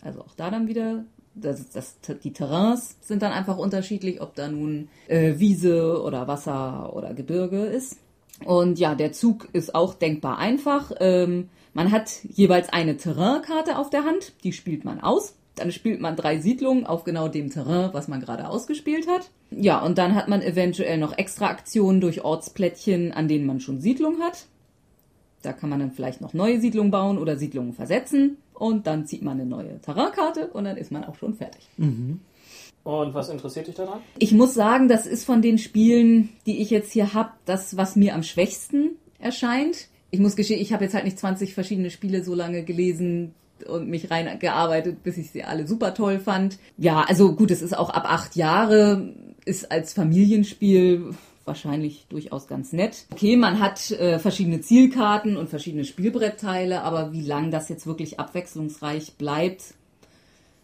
[0.01, 1.03] Also auch da dann wieder,
[1.41, 6.95] das, das, die Terrains sind dann einfach unterschiedlich, ob da nun äh, Wiese oder Wasser
[6.95, 7.97] oder Gebirge ist.
[8.45, 10.91] Und ja, der Zug ist auch denkbar einfach.
[10.99, 15.35] Ähm, man hat jeweils eine Terrainkarte auf der Hand, die spielt man aus.
[15.55, 19.29] Dann spielt man drei Siedlungen auf genau dem Terrain, was man gerade ausgespielt hat.
[19.51, 23.81] Ja, und dann hat man eventuell noch extra Aktionen durch Ortsplättchen, an denen man schon
[23.81, 24.45] Siedlungen hat.
[25.41, 28.37] Da kann man dann vielleicht noch neue Siedlungen bauen oder Siedlungen versetzen.
[28.59, 31.67] Und dann zieht man eine neue Terrainkarte und dann ist man auch schon fertig.
[32.83, 33.99] Und was interessiert dich daran?
[34.17, 37.95] Ich muss sagen, das ist von den Spielen, die ich jetzt hier habe, das, was
[37.95, 39.87] mir am schwächsten erscheint.
[40.11, 43.33] Ich muss gestehen, ich habe jetzt halt nicht 20 verschiedene Spiele so lange gelesen
[43.67, 46.59] und mich reingearbeitet, bis ich sie alle super toll fand.
[46.77, 49.13] Ja, also gut, es ist auch ab acht Jahre,
[49.45, 51.11] ist als Familienspiel
[51.49, 53.05] wahrscheinlich durchaus ganz nett.
[53.11, 58.19] Okay, man hat äh, verschiedene Zielkarten und verschiedene Spielbrettteile, aber wie lang das jetzt wirklich
[58.19, 59.73] abwechslungsreich bleibt,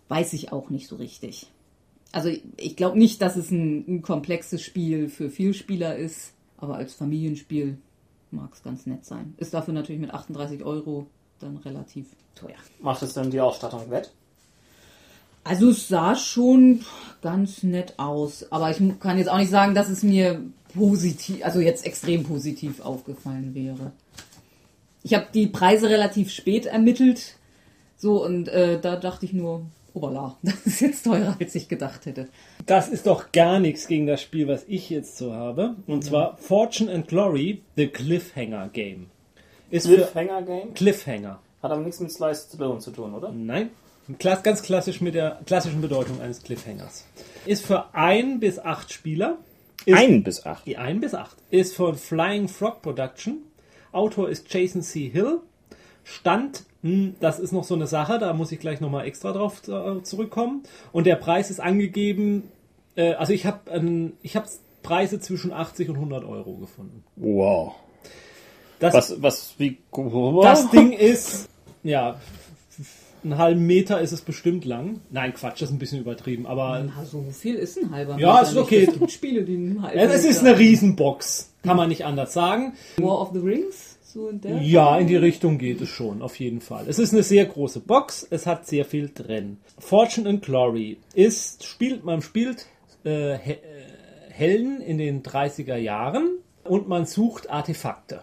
[0.07, 1.47] weiß ich auch nicht so richtig.
[2.13, 6.93] Also ich glaube nicht, dass es ein, ein komplexes Spiel für Vielspieler ist, aber als
[6.93, 7.77] Familienspiel
[8.31, 9.33] mag es ganz nett sein.
[9.37, 11.07] Ist dafür natürlich mit 38 Euro
[11.39, 12.55] dann relativ teuer.
[12.79, 14.13] Macht es denn die Ausstattung wett?
[15.45, 16.81] Also es sah schon
[17.21, 20.41] ganz nett aus, aber ich kann jetzt auch nicht sagen, dass es mir
[20.73, 23.91] positiv, also jetzt extrem positiv aufgefallen wäre.
[25.03, 27.35] Ich habe die Preise relativ spät ermittelt,
[27.95, 29.61] so und äh, da dachte ich nur,
[29.93, 32.27] obala, das ist jetzt teurer, als ich gedacht hätte.
[32.65, 35.75] Das ist doch gar nichts gegen das Spiel, was ich jetzt so habe.
[35.85, 39.11] Und zwar Fortune and Glory, The Cliffhanger Game.
[39.69, 40.73] Ist Cliffhanger Game?
[40.73, 41.39] Cliffhanger.
[41.61, 43.31] Hat aber nichts mit Slice Stone zu tun, oder?
[43.31, 43.69] Nein.
[44.19, 47.05] Klass, ganz klassisch mit der klassischen Bedeutung eines Cliffhangers.
[47.45, 49.37] Ist für ein bis acht Spieler.
[49.85, 50.65] Ist Ein bis acht.
[50.65, 53.43] Die 1 bis 8 ist von Flying Frog Production.
[53.91, 55.09] Autor ist Jason C.
[55.09, 55.39] Hill.
[56.03, 59.61] Stand, hm, das ist noch so eine Sache, da muss ich gleich nochmal extra drauf
[59.67, 60.63] äh, zurückkommen.
[60.91, 62.51] Und der Preis ist angegeben,
[62.95, 64.47] äh, also ich habe ich hab
[64.83, 67.03] Preise zwischen 80 und 100 Euro gefunden.
[67.15, 67.73] Wow.
[68.79, 69.77] Das, Was, was, wie,
[70.43, 71.49] das Ding ist,
[71.83, 72.19] ja,
[73.25, 75.01] einen halben Meter ist es bestimmt lang.
[75.11, 78.33] Nein, Quatsch, das ist ein bisschen übertrieben, aber Ja, so viel ist ein halber Ja,
[78.33, 78.61] Meter ist nicht.
[78.63, 78.87] okay.
[78.89, 82.33] Es gibt Spiele, die einen halben Ja, es ist eine Riesenbox, kann man nicht anders
[82.33, 82.73] sagen.
[82.97, 83.97] War of the Rings?
[84.03, 86.85] So in der Ja, in die Richtung geht es schon, auf jeden Fall.
[86.87, 89.57] Es ist eine sehr große Box, es hat sehr viel drin.
[89.77, 92.65] Fortune and Glory ist, spielt, man spielt
[93.03, 93.57] äh, äh,
[94.29, 96.29] Helden in den 30er Jahren
[96.63, 98.21] und man sucht Artefakte.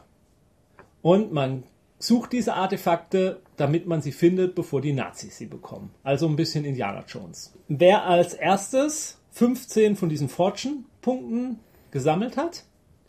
[1.02, 1.64] Und man
[2.02, 5.90] sucht diese Artefakte, damit man sie findet, bevor die Nazis sie bekommen.
[6.02, 7.54] Also ein bisschen Indiana Jones.
[7.68, 11.60] Wer als erstes 15 von diesen Fortune-Punkten
[11.90, 12.64] gesammelt hat,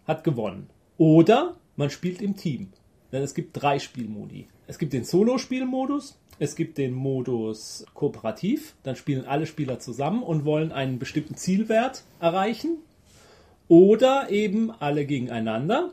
[0.06, 0.70] hat gewonnen.
[0.98, 2.72] Oder man spielt im Team.
[3.12, 4.48] Denn es gibt drei Spielmodi.
[4.68, 10.46] es gibt den Solo-Spielmodus, es gibt den Modus Kooperativ, dann spielen alle Spieler zusammen und
[10.46, 12.78] wollen einen bestimmten Zielwert erreichen.
[13.68, 15.92] Oder eben alle gegeneinander.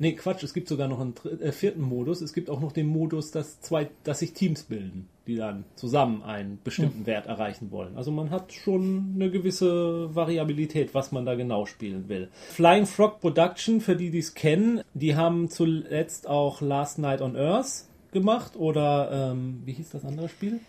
[0.00, 2.20] Nee, Quatsch, es gibt sogar noch einen äh, vierten Modus.
[2.20, 6.22] Es gibt auch noch den Modus, dass, zwei, dass sich Teams bilden, die dann zusammen
[6.22, 7.06] einen bestimmten hm.
[7.06, 7.96] Wert erreichen wollen.
[7.96, 12.28] Also man hat schon eine gewisse Variabilität, was man da genau spielen will.
[12.50, 17.36] Flying Frog Production, für die, die es kennen, die haben zuletzt auch Last Night on
[17.36, 20.60] Earth gemacht oder ähm, wie hieß das andere Spiel?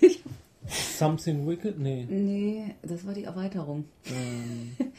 [0.66, 1.78] Something Wicked?
[1.78, 2.06] Nee.
[2.08, 3.84] Nee, das war die Erweiterung.
[4.06, 4.76] Ähm,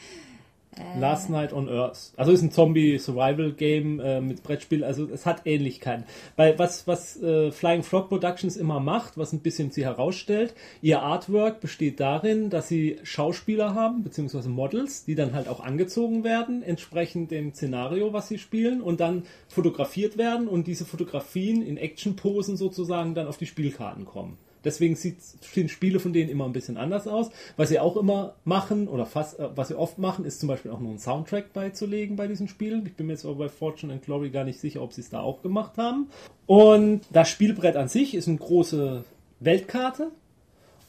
[0.76, 0.98] äh.
[0.98, 2.12] Last Night on Earth.
[2.16, 6.04] Also ist ein Zombie-Survival-Game äh, mit Brettspiel, also es hat Ähnlichkeiten.
[6.36, 11.02] Weil was, was äh, Flying Frog Productions immer macht, was ein bisschen sie herausstellt, ihr
[11.02, 16.62] Artwork besteht darin, dass sie Schauspieler haben, beziehungsweise Models, die dann halt auch angezogen werden,
[16.62, 22.56] entsprechend dem Szenario, was sie spielen, und dann fotografiert werden und diese Fotografien in Action-Posen
[22.56, 24.38] sozusagen dann auf die Spielkarten kommen.
[24.64, 27.30] Deswegen sieht, sehen Spiele von denen immer ein bisschen anders aus.
[27.56, 30.70] Was sie auch immer machen, oder fast, äh, was sie oft machen, ist zum Beispiel
[30.70, 32.86] auch noch einen Soundtrack beizulegen bei diesen Spielen.
[32.86, 35.10] Ich bin mir jetzt aber bei Fortune and Glory gar nicht sicher, ob sie es
[35.10, 36.08] da auch gemacht haben.
[36.46, 39.04] Und das Spielbrett an sich ist eine große
[39.40, 40.10] Weltkarte.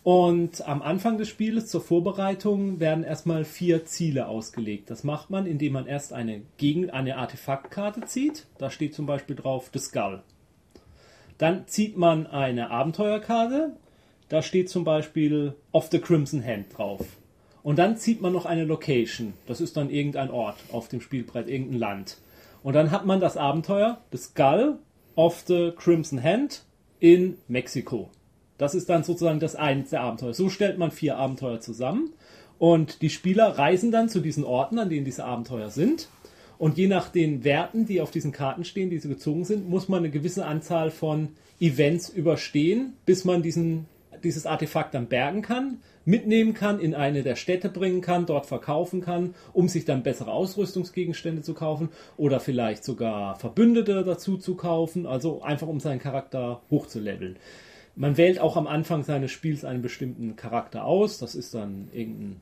[0.05, 4.91] Und am Anfang des Spieles zur Vorbereitung werden erstmal vier Ziele ausgelegt.
[4.91, 8.45] Das macht man, indem man erst eine, Gegen eine Artefaktkarte zieht.
[8.59, 10.21] Da steht zum Beispiel drauf The Skull.
[11.37, 13.73] Dann zieht man eine Abenteuerkarte.
[14.29, 17.05] Da steht zum Beispiel Of the Crimson Hand drauf.
[17.63, 19.33] Und dann zieht man noch eine Location.
[19.47, 22.17] Das ist dann irgendein Ort auf dem Spielbrett, irgendein Land.
[22.63, 24.79] Und dann hat man das Abenteuer, das Skull
[25.15, 26.63] of the Crimson Hand
[26.99, 28.09] in Mexiko.
[28.57, 30.33] Das ist dann sozusagen das eins der Abenteuer.
[30.33, 32.13] So stellt man vier Abenteuer zusammen.
[32.57, 36.07] Und die Spieler reisen dann zu diesen Orten, an denen diese Abenteuer sind.
[36.57, 39.89] Und je nach den Werten, die auf diesen Karten stehen, die sie gezogen sind, muss
[39.89, 43.85] man eine gewisse Anzahl von Events überstehen, bis man diesen,
[44.23, 49.01] dieses Artefakt dann bergen kann, mitnehmen kann, in eine der Städte bringen kann, dort verkaufen
[49.01, 55.05] kann, um sich dann bessere Ausrüstungsgegenstände zu kaufen oder vielleicht sogar Verbündete dazu zu kaufen,
[55.05, 57.37] also einfach um seinen Charakter hochzuleveln.
[57.95, 62.41] Man wählt auch am Anfang seines Spiels einen bestimmten Charakter aus, das ist dann irgendein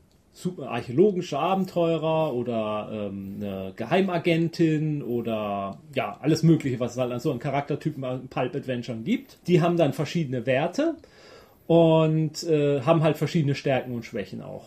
[0.66, 7.30] archäologische Abenteurer oder ähm, eine Geheimagentin oder ja, alles Mögliche, was es halt an so
[7.30, 9.38] einem Charaktertypen in Pulp Adventure gibt.
[9.46, 10.96] Die haben dann verschiedene Werte
[11.66, 14.64] und äh, haben halt verschiedene Stärken und Schwächen auch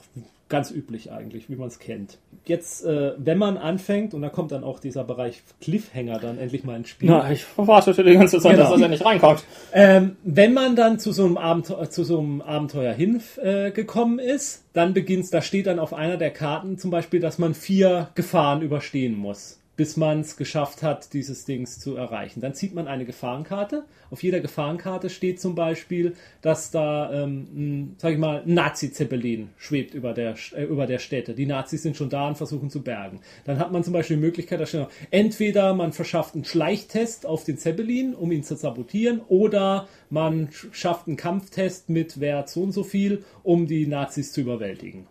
[0.50, 2.20] ganz üblich eigentlich, wie man es kennt.
[2.46, 6.64] Jetzt, äh, wenn man anfängt, und da kommt dann auch dieser Bereich Cliffhanger dann endlich
[6.64, 7.10] mal ins Spiel.
[7.10, 8.64] Na, ich wartete die ganze Zeit, genau.
[8.64, 9.44] dass das ja nicht reinkommt.
[9.74, 14.64] Ähm, wenn man dann zu so einem Abenteuer, zu so einem Abenteuer hingekommen äh, ist,
[14.74, 18.62] dann beginnt, da steht dann auf einer der Karten zum Beispiel, dass man vier Gefahren
[18.62, 22.42] überstehen muss bis man es geschafft hat, dieses Dings zu erreichen.
[22.42, 23.86] Dann zieht man eine Gefahrenkarte.
[24.10, 30.13] Auf jeder Gefahrenkarte steht zum Beispiel, dass da, ähm, ein, ich mal, Nazi-Zeppelin schwebt über
[30.13, 31.36] der, äh, über der Städte.
[31.36, 33.22] Die Nazis sind schon da und versuchen zu bergen.
[33.46, 37.60] Dann hat man zum Beispiel die Möglichkeit, da entweder man verschafft einen Schleichtest auf den
[37.60, 42.84] Zeppelin, um ihn zu sabotieren, oder man schafft einen Kampftest mit Wert so und so
[42.84, 45.06] viel, um die Nazis zu überwältigen.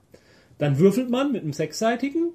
[0.59, 2.26] Dann würfelt man mit einem sechsseitigen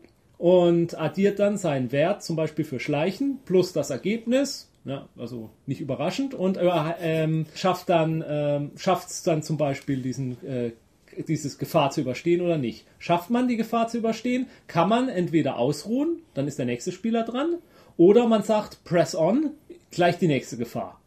[0.41, 5.82] und addiert dann seinen Wert zum Beispiel für Schleichen plus das Ergebnis, ja, also nicht
[5.82, 6.67] überraschend, und äh,
[6.99, 10.71] ähm, schafft dann ähm, schafft es dann zum Beispiel diesen äh,
[11.27, 12.88] dieses Gefahr zu überstehen oder nicht.
[12.97, 17.23] Schafft man die Gefahr zu überstehen, kann man entweder ausruhen, dann ist der nächste Spieler
[17.23, 17.58] dran,
[17.97, 19.51] oder man sagt Press on,
[19.91, 21.01] gleich die nächste Gefahr.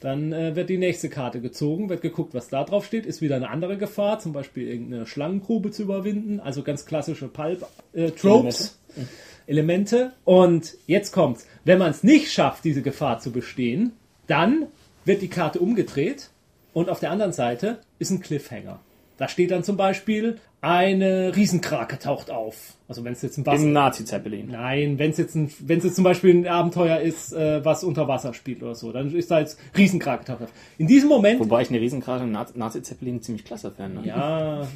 [0.00, 3.36] Dann äh, wird die nächste Karte gezogen, wird geguckt, was da drauf steht, ist wieder
[3.36, 8.78] eine andere Gefahr, zum Beispiel irgendeine Schlangengrube zu überwinden, also ganz klassische Pulp-Tropes.
[8.96, 9.02] Äh,
[9.46, 10.12] Elemente.
[10.24, 11.46] Und jetzt kommt's.
[11.64, 13.92] Wenn man es nicht schafft, diese Gefahr zu bestehen,
[14.26, 14.68] dann
[15.04, 16.30] wird die Karte umgedreht
[16.72, 18.80] und auf der anderen Seite ist ein Cliffhanger.
[19.16, 22.74] Da steht dann zum Beispiel, eine Riesenkrake taucht auf.
[22.86, 23.62] Also wenn es jetzt ein Wasser...
[23.62, 24.48] Im Nazi-Zeppelin.
[24.50, 28.08] Nein, wenn es jetzt, ein, wenn's jetzt zum Beispiel ein Abenteuer ist, äh, was unter
[28.08, 30.52] Wasser spielt oder so, dann ist da jetzt Riesenkrake taucht auf.
[30.76, 31.40] In diesem Moment...
[31.40, 34.02] Wobei ich eine Riesenkrake im Nazi-Zeppelin ziemlich klasse fände.
[34.02, 34.08] Ne?
[34.08, 34.66] Ja,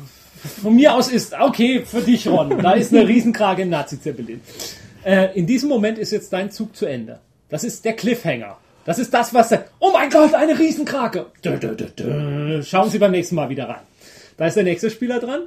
[0.62, 1.35] von mir aus ist...
[1.38, 2.62] Okay, für dich, Ron.
[2.62, 4.40] Da ist eine Riesenkrake im Nazi-Zeppelin.
[5.05, 7.20] Äh, in diesem Moment ist jetzt dein Zug zu Ende.
[7.51, 8.57] Das ist der Cliffhanger.
[8.87, 9.53] Das ist das, was...
[9.81, 11.27] Oh mein Gott, eine Riesenkrake!
[12.62, 13.83] Schauen Sie beim nächsten Mal wieder rein.
[14.37, 15.42] Da ist der nächste Spieler dran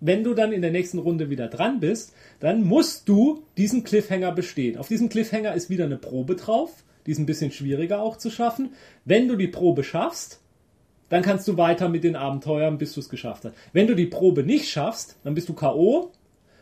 [0.00, 4.32] wenn du dann in der nächsten Runde wieder dran bist, dann musst du diesen Cliffhanger
[4.32, 4.78] bestehen.
[4.78, 6.84] Auf diesem Cliffhanger ist wieder eine Probe drauf.
[7.06, 8.72] Die ist ein bisschen schwieriger auch zu schaffen.
[9.04, 10.40] Wenn du die Probe schaffst,
[11.08, 13.54] dann kannst du weiter mit den Abenteuern, bis du es geschafft hast.
[13.72, 16.12] Wenn du die Probe nicht schaffst, dann bist du K.O.,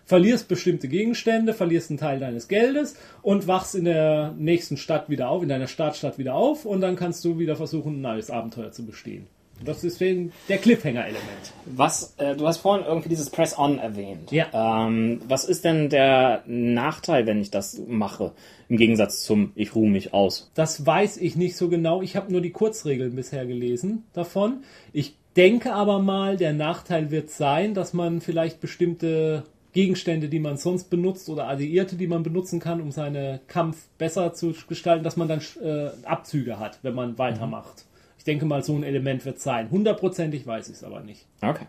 [0.04, 5.28] verlierst bestimmte Gegenstände, verlierst einen Teil deines Geldes und wachst in der nächsten Stadt wieder
[5.28, 8.72] auf, in deiner Startstadt wieder auf und dann kannst du wieder versuchen, ein neues Abenteuer
[8.72, 9.26] zu bestehen.
[9.64, 11.52] Das ist der Cliffhanger-Element.
[11.66, 14.30] Was, äh, du hast vorhin irgendwie dieses Press-On erwähnt.
[14.30, 14.86] Ja.
[14.86, 18.32] Ähm, was ist denn der Nachteil, wenn ich das mache?
[18.68, 20.50] Im Gegensatz zum Ich ruhe mich aus.
[20.54, 22.02] Das weiß ich nicht so genau.
[22.02, 24.64] Ich habe nur die Kurzregeln bisher gelesen davon.
[24.92, 30.56] Ich denke aber mal, der Nachteil wird sein, dass man vielleicht bestimmte Gegenstände, die man
[30.56, 35.16] sonst benutzt oder Alliierte, die man benutzen kann, um seinen Kampf besser zu gestalten, dass
[35.16, 37.84] man dann äh, Abzüge hat, wenn man weitermacht.
[37.84, 37.87] Ich
[38.28, 39.70] denke mal, so ein Element wird sein.
[39.70, 41.26] Hundertprozentig weiß ich es aber nicht.
[41.42, 41.66] Okay.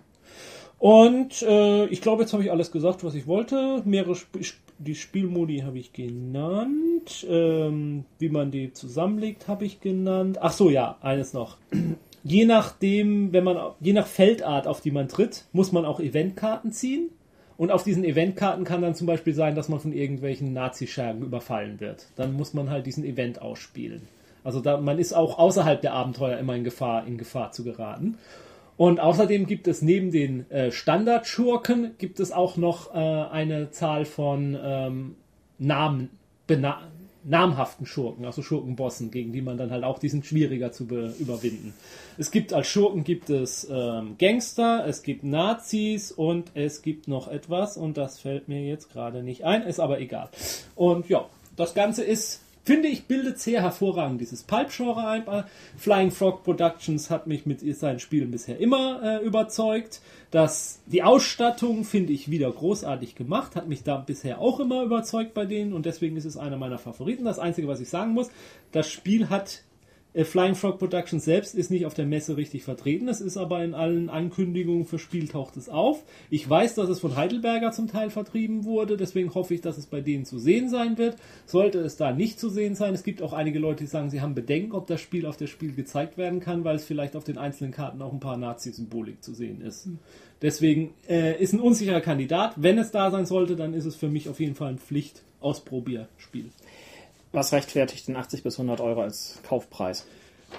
[0.78, 3.82] Und äh, ich glaube, jetzt habe ich alles gesagt, was ich wollte.
[3.86, 4.38] Mehrere Sp
[4.82, 7.28] die Spielmodi habe ich genannt.
[7.30, 10.38] Ähm, wie man die zusammenlegt, habe ich genannt.
[10.42, 11.58] Ach so, ja, eines noch.
[12.24, 16.72] je nachdem, wenn man je nach Feldart, auf die man tritt, muss man auch Eventkarten
[16.72, 17.10] ziehen.
[17.58, 21.82] Und auf diesen Eventkarten kann dann zum Beispiel sein, dass man von irgendwelchen Nazischergen überfallen
[21.82, 22.08] wird.
[22.16, 24.08] Dann muss man halt diesen Event ausspielen.
[24.44, 28.18] Also da, man ist auch außerhalb der Abenteuer immer in Gefahr, in Gefahr zu geraten.
[28.78, 34.06] Und außerdem gibt es neben den äh, Standardschurken gibt es auch noch äh, eine Zahl
[34.06, 35.16] von ähm,
[35.58, 36.10] Namen,
[37.26, 41.74] namhaften Schurken, also Schurkenbossen, gegen die man dann halt auch, die sind schwieriger zu überwinden.
[42.18, 47.28] Es gibt als Schurken gibt es ähm, Gangster, es gibt Nazis und es gibt noch
[47.28, 50.30] etwas und das fällt mir jetzt gerade nicht ein, ist aber egal.
[50.76, 51.26] Und ja,
[51.58, 55.24] das Ganze ist finde ich, bildet sehr hervorragend dieses Pulp-Genre ein.
[55.76, 60.02] Flying Frog Productions hat mich mit seinen Spielen bisher immer äh, überzeugt.
[60.30, 65.34] Das, die Ausstattung finde ich wieder großartig gemacht, hat mich da bisher auch immer überzeugt
[65.34, 67.26] bei denen und deswegen ist es einer meiner Favoriten.
[67.26, 68.30] Das Einzige, was ich sagen muss,
[68.72, 69.69] das Spiel hat äh,
[70.16, 73.08] Flying Frog Productions selbst ist nicht auf der Messe richtig vertreten.
[73.08, 76.04] Es ist aber in allen Ankündigungen für Spiel taucht es auf.
[76.32, 79.86] Ich weiß, dass es von Heidelberger zum Teil vertrieben wurde, deswegen hoffe ich, dass es
[79.86, 81.18] bei denen zu sehen sein wird.
[81.46, 84.22] Sollte es da nicht zu sehen sein, es gibt auch einige Leute, die sagen, sie
[84.22, 87.24] haben Bedenken, ob das Spiel auf der Spiel gezeigt werden kann, weil es vielleicht auf
[87.24, 89.90] den einzelnen Karten auch ein paar Nazi-Symbolik zu sehen ist.
[90.42, 92.54] Deswegen äh, ist ein unsicherer Kandidat.
[92.56, 96.50] Wenn es da sein sollte, dann ist es für mich auf jeden Fall ein Pflicht-Ausprobierspiel.
[97.32, 100.06] Was rechtfertigt den 80 bis 100 Euro als Kaufpreis?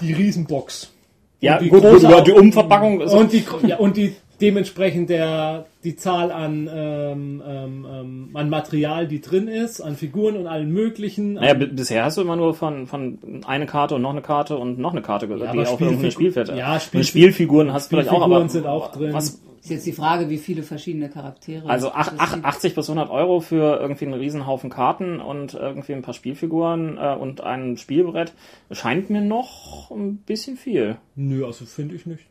[0.01, 0.93] Die Riesenbox.
[1.41, 3.01] Ja, die gut, große über die Umverpackung.
[3.01, 8.49] ist- Und die, ja, und die dementsprechend der, die Zahl an, ähm, ähm, ähm, an
[8.49, 11.35] Material, die drin ist, an Figuren und allen möglichen.
[11.35, 14.79] Naja, bisher hast du immer nur von, von eine Karte und noch eine Karte und
[14.79, 17.91] noch eine Karte gehört, aber die auf Spielfigur- irgendein Spielfeld Ja, Und Spielfi- Spielfiguren hast
[17.93, 19.13] du vielleicht auch, aber sind auch drin.
[19.13, 21.68] Was, Ist jetzt die Frage, wie viele verschiedene Charaktere.
[21.68, 22.46] also ach, ach, gibt.
[22.46, 27.14] 80 bis 100 Euro für irgendwie einen Riesenhaufen Karten und irgendwie ein paar Spielfiguren äh,
[27.14, 28.33] und ein Spielbrett
[28.70, 30.96] scheint mir noch ein bisschen viel.
[31.14, 32.27] Nö, also finde ich nicht.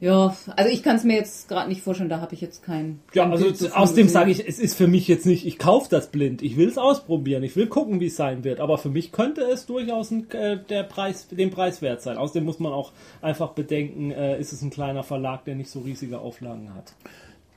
[0.00, 3.00] Ja, also ich kann es mir jetzt gerade nicht vorstellen, da habe ich jetzt kein.
[3.12, 5.58] Ja, kein also Bild davon außerdem sage ich, es ist für mich jetzt nicht, ich
[5.58, 8.78] kaufe das blind, ich will es ausprobieren, ich will gucken, wie es sein wird, aber
[8.78, 12.18] für mich könnte es durchaus ein, äh, der Preis, den Preis wert sein.
[12.18, 15.80] Außerdem muss man auch einfach bedenken, äh, ist es ein kleiner Verlag, der nicht so
[15.80, 16.92] riesige Auflagen hat.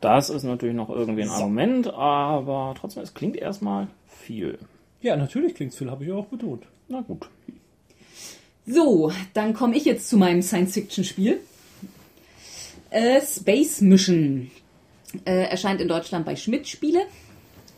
[0.01, 1.29] Das ist natürlich noch irgendwie ein.
[1.29, 4.57] Argument, aber trotzdem, es klingt erstmal viel.
[5.01, 6.63] Ja, natürlich klingt viel, habe ich auch betont.
[6.87, 7.29] Na gut.
[8.65, 11.39] So, dann komme ich jetzt zu meinem Science-Fiction-Spiel.
[12.97, 14.49] Äh, Space Mission
[15.23, 17.01] äh, erscheint in Deutschland bei Schmidt Spiele.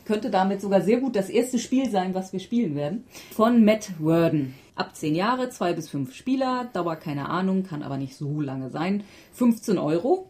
[0.06, 3.04] Könnte damit sogar sehr gut das erste Spiel sein, was wir spielen werden.
[3.32, 4.56] Von Matt Worden.
[4.76, 8.70] Ab 10 Jahre, 2 bis 5 Spieler, Dauer keine Ahnung, kann aber nicht so lange
[8.70, 9.04] sein.
[9.34, 10.30] 15 Euro.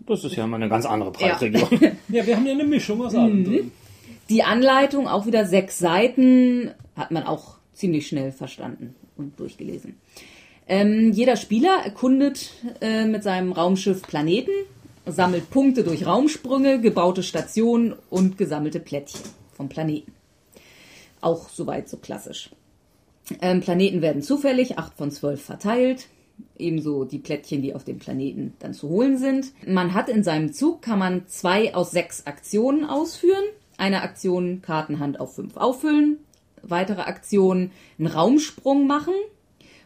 [0.00, 1.80] Das ist ja mal eine ganz andere Preisregion.
[2.08, 3.72] Ja, wir haben ja eine Mischung aus allem drin.
[4.28, 9.96] Die Anleitung, auch wieder sechs Seiten, hat man auch ziemlich schnell verstanden und durchgelesen.
[10.68, 12.50] Ähm, jeder Spieler erkundet
[12.82, 14.52] äh, mit seinem Raumschiff Planeten,
[15.06, 19.22] sammelt Punkte durch Raumsprünge, gebaute Stationen und gesammelte Plättchen
[19.54, 20.12] vom Planeten.
[21.22, 22.50] Auch soweit so klassisch.
[23.40, 26.06] Ähm, Planeten werden zufällig, 8 von 12 verteilt.
[26.56, 29.52] Ebenso die Plättchen, die auf dem Planeten dann zu holen sind.
[29.66, 33.44] Man hat in seinem Zug, kann man zwei aus sechs Aktionen ausführen.
[33.78, 36.18] Eine Aktion Kartenhand auf 5 auffüllen.
[36.62, 39.14] Weitere Aktion einen Raumsprung machen.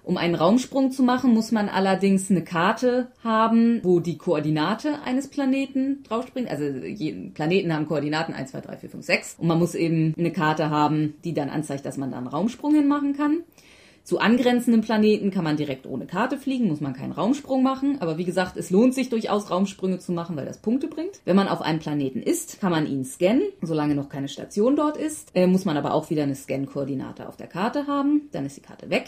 [0.05, 5.29] Um einen Raumsprung zu machen, muss man allerdings eine Karte haben, wo die Koordinate eines
[5.29, 6.51] Planeten draufspringt.
[6.51, 9.37] Also jeden Planeten haben Koordinaten 1, 2, 3, 4, 5, 6.
[9.39, 12.75] Und man muss eben eine Karte haben, die dann anzeigt, dass man da einen Raumsprung
[12.75, 13.45] hinmachen kann.
[14.03, 17.99] Zu angrenzenden Planeten kann man direkt ohne Karte fliegen, muss man keinen Raumsprung machen.
[18.01, 21.21] Aber wie gesagt, es lohnt sich durchaus Raumsprünge zu machen, weil das Punkte bringt.
[21.25, 24.97] Wenn man auf einem Planeten ist, kann man ihn scannen, solange noch keine Station dort
[24.97, 25.31] ist.
[25.35, 28.23] Äh, muss man aber auch wieder eine Scan-Koordinate auf der Karte haben.
[28.33, 29.07] Dann ist die Karte weg.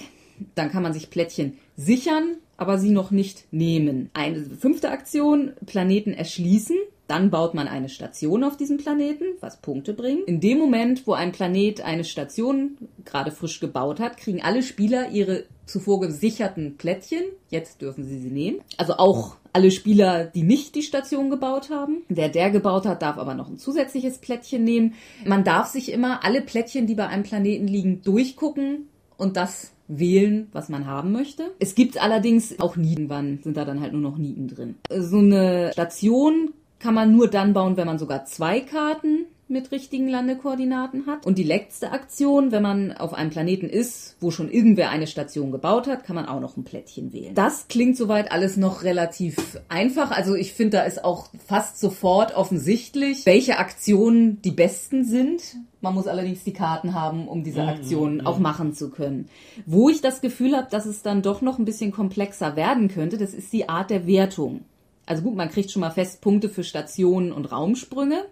[0.55, 4.11] Dann kann man sich Plättchen sichern, aber sie noch nicht nehmen.
[4.15, 6.77] Eine fünfte Aktion, Planeten erschließen.
[7.07, 10.27] Dann baut man eine Station auf diesem Planeten, was Punkte bringt.
[10.27, 15.11] In dem Moment, wo ein Planet eine Station gerade frisch gebaut hat, kriegen alle Spieler
[15.11, 17.25] ihre zuvor gesicherten Plättchen.
[17.51, 18.61] Jetzt dürfen sie sie nehmen.
[18.79, 22.03] Also auch alle Spieler, die nicht die Station gebaut haben.
[22.09, 24.95] Der, der gebaut hat, darf aber noch ein zusätzliches Plättchen nehmen.
[25.27, 30.49] Man darf sich immer alle Plättchen, die bei einem Planeten liegen, durchgucken und das wählen,
[30.53, 31.51] was man haben möchte.
[31.59, 34.77] Es gibt allerdings auch Nieten, wann sind da dann halt nur noch Nieten drin.
[34.91, 40.09] So eine Station kann man nur dann bauen, wenn man sogar zwei Karten mit richtigen
[40.09, 41.27] Landekoordinaten hat.
[41.27, 45.53] Und die letzte Aktion, wenn man auf einem Planeten ist, wo schon irgendwer eine Station
[45.53, 47.35] gebaut hat, kann man auch noch ein Plättchen wählen.
[47.35, 50.11] Das klingt soweit alles noch relativ einfach.
[50.11, 55.57] Also ich finde, da ist auch fast sofort offensichtlich, welche Aktionen die besten sind.
[55.83, 59.29] Man muss allerdings die Karten haben, um diese Aktionen auch machen zu können.
[59.67, 63.19] Wo ich das Gefühl habe, dass es dann doch noch ein bisschen komplexer werden könnte,
[63.19, 64.65] das ist die Art der Wertung.
[65.07, 68.25] Also gut, man kriegt schon mal fest Punkte für Stationen und Raumsprünge.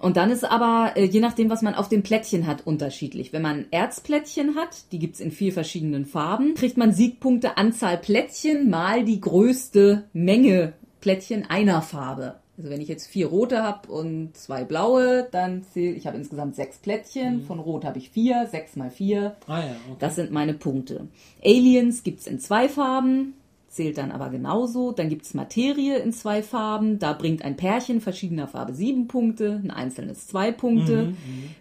[0.00, 3.32] Und dann ist aber, äh, je nachdem, was man auf dem Plättchen hat, unterschiedlich.
[3.32, 8.68] Wenn man Erzplättchen hat, die gibt's in vier verschiedenen Farben, kriegt man Siegpunkte Anzahl Plättchen
[8.70, 12.36] mal die größte Menge Plättchen einer Farbe.
[12.58, 16.56] Also wenn ich jetzt vier rote habe und zwei blaue, dann zähle ich habe insgesamt
[16.56, 17.42] sechs Plättchen.
[17.42, 19.36] Von rot habe ich vier, sechs mal vier.
[19.46, 19.96] Ah ja, okay.
[19.98, 21.08] Das sind meine Punkte.
[21.44, 23.34] Aliens gibt's in zwei Farben,
[23.76, 24.90] zählt dann aber genauso.
[24.90, 26.98] Dann gibt's Materie in zwei Farben.
[26.98, 31.12] Da bringt ein Pärchen verschiedener Farbe sieben Punkte, ein einzelnes zwei Punkte.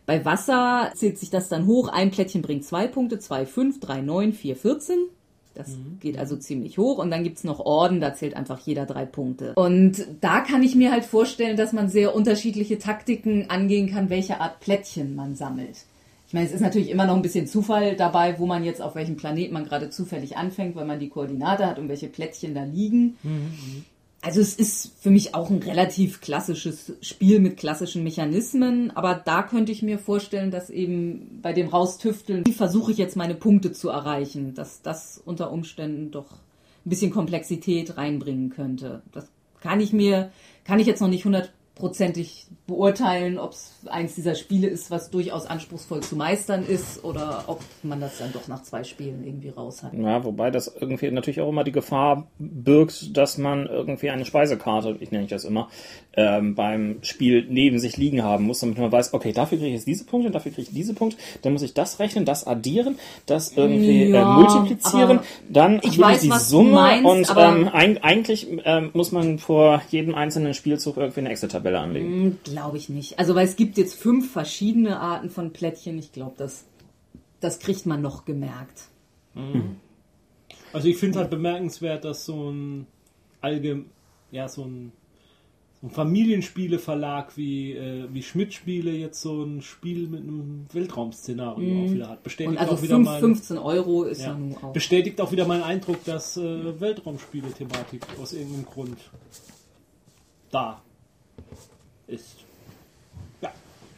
[0.05, 1.89] Bei Wasser zählt sich das dann hoch.
[1.89, 4.99] Ein Plättchen bringt zwei Punkte, zwei fünf, drei neun, vier vierzehn.
[5.53, 6.97] Das geht also ziemlich hoch.
[6.97, 9.53] Und dann gibt's noch Orden, da zählt einfach jeder drei Punkte.
[9.55, 14.41] Und da kann ich mir halt vorstellen, dass man sehr unterschiedliche Taktiken angehen kann, welche
[14.41, 15.85] Art Plättchen man sammelt.
[16.27, 18.95] Ich meine, es ist natürlich immer noch ein bisschen Zufall dabei, wo man jetzt auf
[18.95, 22.63] welchem Planet man gerade zufällig anfängt, weil man die Koordinate hat und welche Plättchen da
[22.63, 23.17] liegen.
[24.21, 29.43] Also es ist für mich auch ein relativ klassisches Spiel mit klassischen Mechanismen, aber da
[29.43, 33.71] könnte ich mir vorstellen, dass eben bei dem Raustüfteln, wie versuche ich jetzt meine Punkte
[33.71, 39.03] zu erreichen, dass das unter Umständen doch ein bisschen Komplexität reinbringen könnte.
[39.11, 39.27] Das
[39.61, 40.31] kann ich mir,
[40.63, 45.45] kann ich jetzt noch nicht hundertprozentig beurteilen, ob es eins dieser Spiele ist, was durchaus
[45.45, 49.83] anspruchsvoll zu meistern ist oder ob man das dann doch nach zwei Spielen irgendwie raus
[49.83, 49.93] hat.
[49.93, 54.97] Ja, wobei das irgendwie natürlich auch immer die Gefahr birgt, dass man irgendwie eine Speisekarte,
[54.99, 55.69] ich nenne ich das immer,
[56.17, 59.75] ähm, beim Spiel neben sich liegen haben muss, damit man weiß, okay, dafür kriege ich
[59.75, 62.97] jetzt diese Punkte, dafür kriege ich diese Punkte, dann muss ich das rechnen, das addieren,
[63.27, 68.47] das irgendwie Ja, äh, multiplizieren, dann ich weiß, die Summe meinst, und ähm, eig eigentlich
[68.65, 72.39] ähm, muss man vor jedem einzelnen Spielzug irgendwie eine Excel-Tabelle anlegen.
[72.55, 73.19] Glaube ich nicht.
[73.19, 75.97] Also weil es gibt jetzt fünf verschiedene Arten von Plättchen.
[75.97, 76.63] Ich glaube, das,
[77.41, 78.87] das kriegt man noch gemerkt.
[80.71, 82.87] Also ich finde halt bemerkenswert, dass so ein
[83.41, 83.87] allgem
[84.31, 84.93] ja so ein,
[85.81, 91.83] so ein Familienspieleverlag wie äh, wie Schmidt Spiele jetzt so ein Spiel mit einem Weltraum-Szenario
[91.83, 92.23] auch wieder hat.
[92.23, 92.57] Bestätigt Mhm.
[92.57, 94.71] Und also auch wieder fünf, mein, 15 Euro ist ja, ja, nun auch.
[94.71, 98.97] bestätigt auch wieder meinen Eindruck, dass äh, Weltraumspiele-Thematik aus irgendeinem Grund
[100.51, 100.81] da
[102.07, 102.44] ist.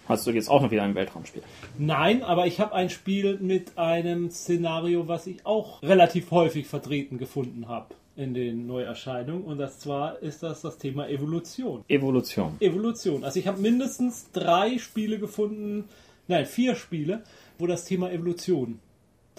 [0.08, 1.44] Hast du jetzt auch noch wieder ein Weltraumspiel?
[1.78, 7.18] Nein, aber ich habe ein Spiel mit einem Szenario, was ich auch relativ häufig vertreten
[7.18, 9.44] gefunden habe in den Neuerscheinungen.
[9.44, 11.84] Und das zwar ist das das Thema Evolution.
[11.90, 12.56] Evolution.
[12.60, 13.24] Evolution.
[13.24, 15.86] Also ich habe mindestens drei Spiele gefunden,
[16.28, 17.24] nein, vier Spiele,
[17.60, 18.80] wo das Thema Evolution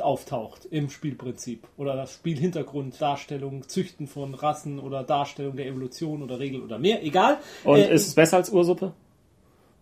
[0.01, 1.67] auftaucht im Spielprinzip.
[1.77, 7.03] Oder das Spielhintergrund, Darstellung, Züchten von Rassen oder Darstellung der Evolution oder Regel oder mehr.
[7.03, 7.39] Egal.
[7.65, 8.93] Und Äh, ist es besser als Ursuppe?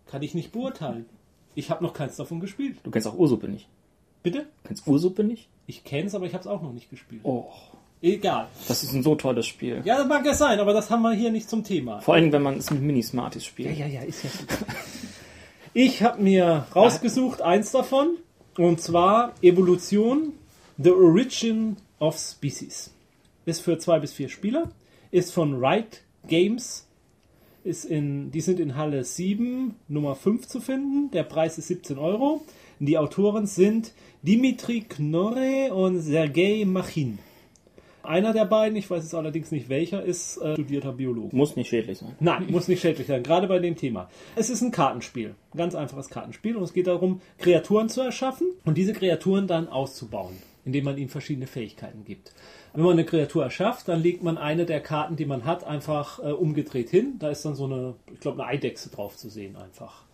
[0.09, 1.05] Kann ich nicht beurteilen.
[1.55, 2.77] Ich habe noch keins davon gespielt.
[2.83, 3.67] Du kennst auch Ursuppe nicht.
[4.23, 4.39] Bitte?
[4.63, 5.47] Du kennst Ursuppe nicht?
[5.65, 7.21] Ich kenne es, aber ich habe es auch noch nicht gespielt.
[7.23, 7.45] Oh,
[8.01, 8.47] Egal.
[8.67, 9.81] das ist ein so tolles Spiel.
[9.83, 11.99] Ja, das mag ja sein, aber das haben wir hier nicht zum Thema.
[12.01, 13.77] Vor allem, wenn man es mit Mini-Smarties spielt.
[13.77, 14.67] ja, ist ja gut.
[15.73, 18.17] Ich habe mir rausgesucht eins davon,
[18.57, 20.33] und zwar Evolution,
[20.79, 22.91] The Origin of Species.
[23.45, 24.71] Ist für zwei bis vier Spieler,
[25.11, 26.86] ist von Wright Games,
[27.67, 31.11] ist in, die sind in Halle 7, Nummer 5 zu finden.
[31.11, 32.41] Der Preis ist 17 Euro.
[32.79, 37.19] Die Autoren sind Dimitri Knorre und Sergei Machin.
[38.03, 41.35] Einer der beiden, ich weiß jetzt allerdings nicht welcher, ist äh, studierter Biologe.
[41.35, 42.15] Muss nicht schädlich sein.
[42.21, 44.09] Nein, muss nicht schädlich sein, gerade bei dem Thema.
[44.37, 48.47] Es ist ein Kartenspiel, ein ganz einfaches Kartenspiel und es geht darum, Kreaturen zu erschaffen
[48.63, 50.37] und diese Kreaturen dann auszubauen.
[50.67, 52.33] indem man ihm verschiedene Fähigkeiten gibt.
[52.73, 56.19] Wenn man eine Kreatur erschafft, dann legt man eine der Karten, die man hat, einfach
[56.19, 57.15] äh, umgedreht hin.
[57.19, 60.07] Da ist dann so eine, ich glaube, eine Eidechse drauf zu sehen einfach.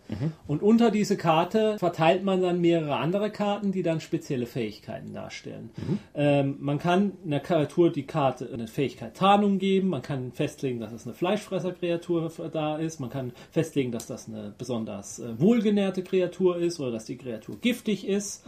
[0.46, 5.70] Und unter diese Karte verteilt man dann mehrere andere Karten, die dann spezielle Fähigkeiten darstellen.
[6.14, 10.92] Ähm, man kann einer Kreatur die Karte eine Fähigkeit Tarnung geben, man kann festlegen, dass
[10.92, 16.58] es eine Fleischfresserkreatur da ist, man kann festlegen, dass das eine besonders äh, wohlgenährte Kreatur
[16.58, 18.44] ist oder dass die Kreatur giftig ist.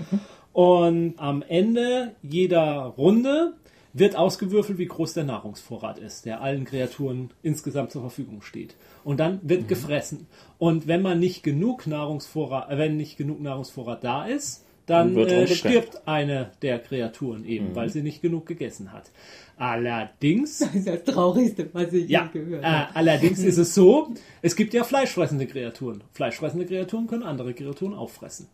[0.53, 3.55] Und am Ende jeder Runde
[3.99, 8.77] wird ausgewürfelt, wie groß der Nahrungsvorrat ist, der allen Kreaturen insgesamt zur Verfügung steht.
[9.05, 10.27] Und dann wird gefressen.
[10.59, 15.49] Und wenn man nicht genug Nahrungsvorrat, äh, wenn nicht genug Nahrungsvorrat da ist, dann äh,
[15.49, 19.11] stirbt eine der Kreaturen eben, weil sie nicht genug gegessen hat.
[19.57, 22.97] Allerdings Das ist das Traurigste, was ich ja, je gehört äh, habe.
[22.97, 26.05] allerdings ist es so, es gibt ja fleischfressende Kreaturen.
[26.13, 28.49] Fleischfressende Kreaturen können andere Kreaturen auffressen.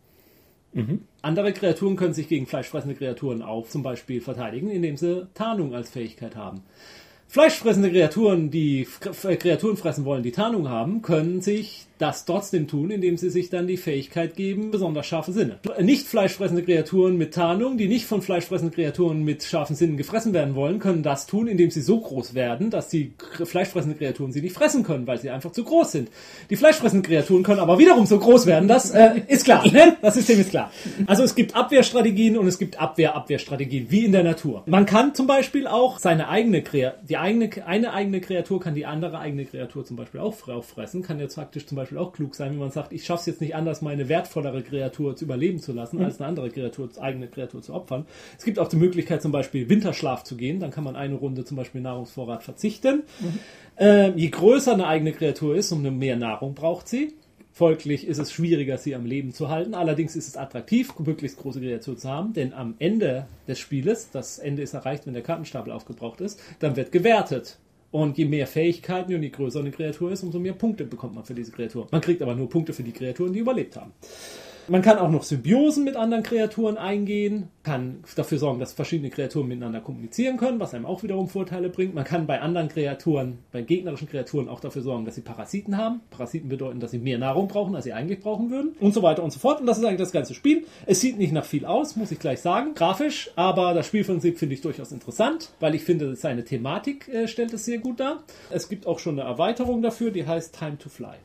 [1.21, 5.89] Andere Kreaturen können sich gegen fleischfressende Kreaturen auch zum Beispiel verteidigen, indem sie Tarnung als
[5.89, 6.63] Fähigkeit haben.
[7.27, 8.87] Fleischfressende Kreaturen, die
[9.39, 13.67] Kreaturen fressen wollen, die Tarnung haben, können sich das trotzdem tun, indem sie sich dann
[13.67, 15.59] die Fähigkeit geben, besonders scharfe Sinne.
[15.81, 20.55] Nicht fleischfressende Kreaturen mit Tarnung, die nicht von fleischfressenden Kreaturen mit scharfen Sinnen gefressen werden
[20.55, 23.13] wollen, können das tun, indem sie so groß werden, dass die
[23.43, 26.09] fleischfressenden Kreaturen sie nicht fressen können, weil sie einfach zu groß sind.
[26.49, 29.97] Die fleischfressenden Kreaturen können aber wiederum so groß werden, das äh, ist klar, ne?
[30.01, 30.71] Das System ist klar.
[31.05, 34.63] Also es gibt Abwehrstrategien und es gibt Abwehr-Abwehrstrategien, wie in der Natur.
[34.65, 38.85] Man kann zum Beispiel auch seine eigene Kreatur, die eigene, eine eigene Kreatur kann die
[38.85, 42.51] andere eigene Kreatur zum Beispiel auch auffressen, kann jetzt faktisch zum Beispiel auch klug sein,
[42.51, 45.73] wenn man sagt, ich schaffe es jetzt nicht anders, meine wertvollere Kreatur zu überleben zu
[45.73, 48.05] lassen, als eine andere Kreatur, eigene Kreatur zu opfern.
[48.37, 51.45] Es gibt auch die Möglichkeit, zum Beispiel Winterschlaf zu gehen, dann kann man eine Runde
[51.45, 53.03] zum Beispiel Nahrungsvorrat verzichten.
[53.77, 57.13] Ähm, je größer eine eigene Kreatur ist, umso mehr Nahrung braucht sie.
[57.51, 59.75] Folglich ist es schwieriger, sie am Leben zu halten.
[59.75, 64.39] Allerdings ist es attraktiv, möglichst große Kreaturen zu haben, denn am Ende des Spieles, das
[64.39, 67.59] Ende ist erreicht, wenn der Kartenstapel aufgebraucht ist, dann wird gewertet.
[67.93, 71.23] Und je mehr Fähigkeiten und je größer eine Kreatur ist, umso mehr Punkte bekommt man
[71.23, 71.87] für diese Kreatur.
[71.91, 73.91] Man kriegt aber nur Punkte für die Kreaturen, die überlebt haben.
[74.69, 79.49] Man kann auch noch Symbiosen mit anderen Kreaturen eingehen, kann dafür sorgen, dass verschiedene Kreaturen
[79.49, 81.93] miteinander kommunizieren können, was einem auch wiederum Vorteile bringt.
[81.93, 85.99] Man kann bei anderen Kreaturen, bei gegnerischen Kreaturen auch dafür sorgen, dass sie Parasiten haben.
[86.11, 89.21] Parasiten bedeuten, dass sie mehr Nahrung brauchen, als sie eigentlich brauchen würden und so weiter
[89.21, 89.59] und so fort.
[89.59, 90.65] Und das ist eigentlich das ganze Spiel.
[90.85, 94.55] Es sieht nicht nach viel aus, muss ich gleich sagen, grafisch, aber das Spielprinzip finde
[94.55, 98.23] ich durchaus interessant, weil ich finde, seine Thematik äh, stellt es sehr gut dar.
[98.49, 101.15] Es gibt auch schon eine Erweiterung dafür, die heißt Time to Fly.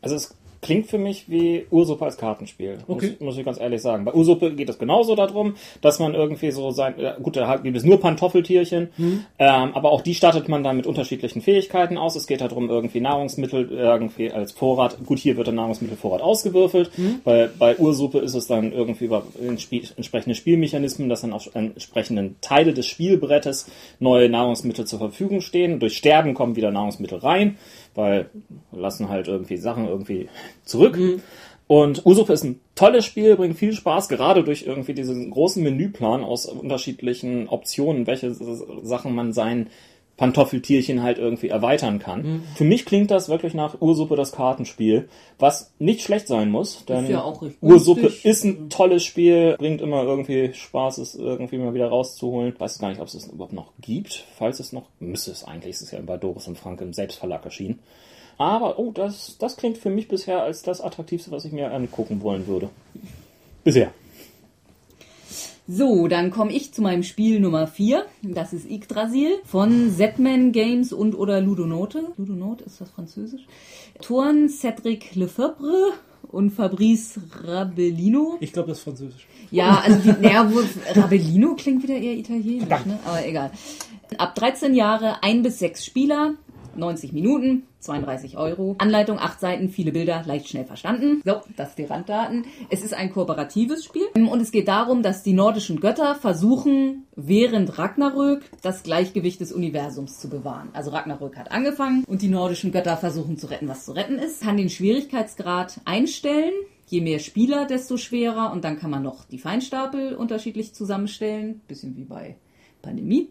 [0.00, 2.78] Also es klingt für mich wie Ursuppe als Kartenspiel.
[2.86, 3.10] Okay.
[3.18, 4.04] Muss, muss ich ganz ehrlich sagen.
[4.04, 7.84] Bei Ursuppe geht es genauso darum, dass man irgendwie so sein, gut, da gibt es
[7.84, 12.16] nur Pantoffeltierchen, ähm, aber auch die startet man dann mit unterschiedlichen Fähigkeiten aus.
[12.16, 16.90] Es geht darum, irgendwie Nahrungsmittel irgendwie als Vorrat, gut, hier wird der Nahrungsmittelvorrat ausgewürfelt.
[17.24, 22.74] Bei, bei Ursuppe ist es dann irgendwie über entsprechende Spielmechanismen, dass dann auf entsprechenden Teile
[22.74, 25.80] des Spielbrettes neue Nahrungsmittel zur Verfügung stehen.
[25.80, 27.58] Durch Sterben kommen wieder Nahrungsmittel rein,
[27.94, 28.30] weil
[28.72, 30.28] lassen halt irgendwie Sachen irgendwie
[30.64, 30.98] zurück.
[31.66, 36.24] Und Usuppe ist ein tolles Spiel, bringt viel Spaß, gerade durch irgendwie diesen großen Menüplan
[36.24, 39.68] aus unterschiedlichen Optionen, welche Sachen man sein
[40.18, 42.42] Pantoffeltierchen halt irgendwie erweitern kann.
[42.56, 47.08] Für mich klingt das wirklich nach Ursuppe das Kartenspiel, was nicht schlecht sein muss, denn
[47.08, 51.72] ja auch recht Ursuppe ist ein tolles Spiel, bringt immer irgendwie Spaß, es irgendwie mal
[51.72, 52.52] wieder rauszuholen.
[52.58, 54.24] Weiß gar nicht, ob es es überhaupt noch gibt.
[54.36, 57.44] Falls es noch, müsste es eigentlich, es ist ja bei Doris und Frank im Selbstverlag
[57.44, 57.78] erschienen.
[58.38, 62.22] Aber, oh, das, das klingt für mich bisher als das Attraktivste, was ich mir angucken
[62.22, 62.70] wollen würde.
[63.64, 63.92] Bisher.
[65.70, 68.06] So, dann komme ich zu meinem Spiel Nummer 4.
[68.22, 72.06] Das ist Yggdrasil von Zetman Games und oder Ludonote.
[72.16, 73.42] Ludonote ist das französisch.
[74.00, 75.92] Toren Cedric Lefebvre
[76.28, 78.38] und Fabrice Rabellino.
[78.40, 79.26] Ich glaube, das ist französisch.
[79.50, 80.60] Ja, also die, naja, wo,
[80.98, 82.98] Rabellino klingt wieder eher italienisch, ne?
[83.04, 83.50] aber egal.
[84.16, 86.34] Ab 13 Jahre, ein bis sechs Spieler,
[86.76, 88.74] 90 Minuten, 32 Euro.
[88.78, 91.22] Anleitung, 8 Seiten, viele Bilder, leicht schnell verstanden.
[91.24, 92.44] So, das die Randdaten.
[92.70, 97.78] Es ist ein kooperatives Spiel und es geht darum, dass die nordischen Götter versuchen, während
[97.78, 100.70] Ragnarök das Gleichgewicht des Universums zu bewahren.
[100.72, 104.42] Also Ragnarök hat angefangen und die nordischen Götter versuchen zu retten, was zu retten ist.
[104.42, 106.52] Kann den Schwierigkeitsgrad einstellen.
[106.86, 108.50] Je mehr Spieler, desto schwerer.
[108.52, 111.60] Und dann kann man noch die Feinstapel unterschiedlich zusammenstellen.
[111.68, 112.36] Bisschen wie bei
[112.82, 113.28] Pandemie.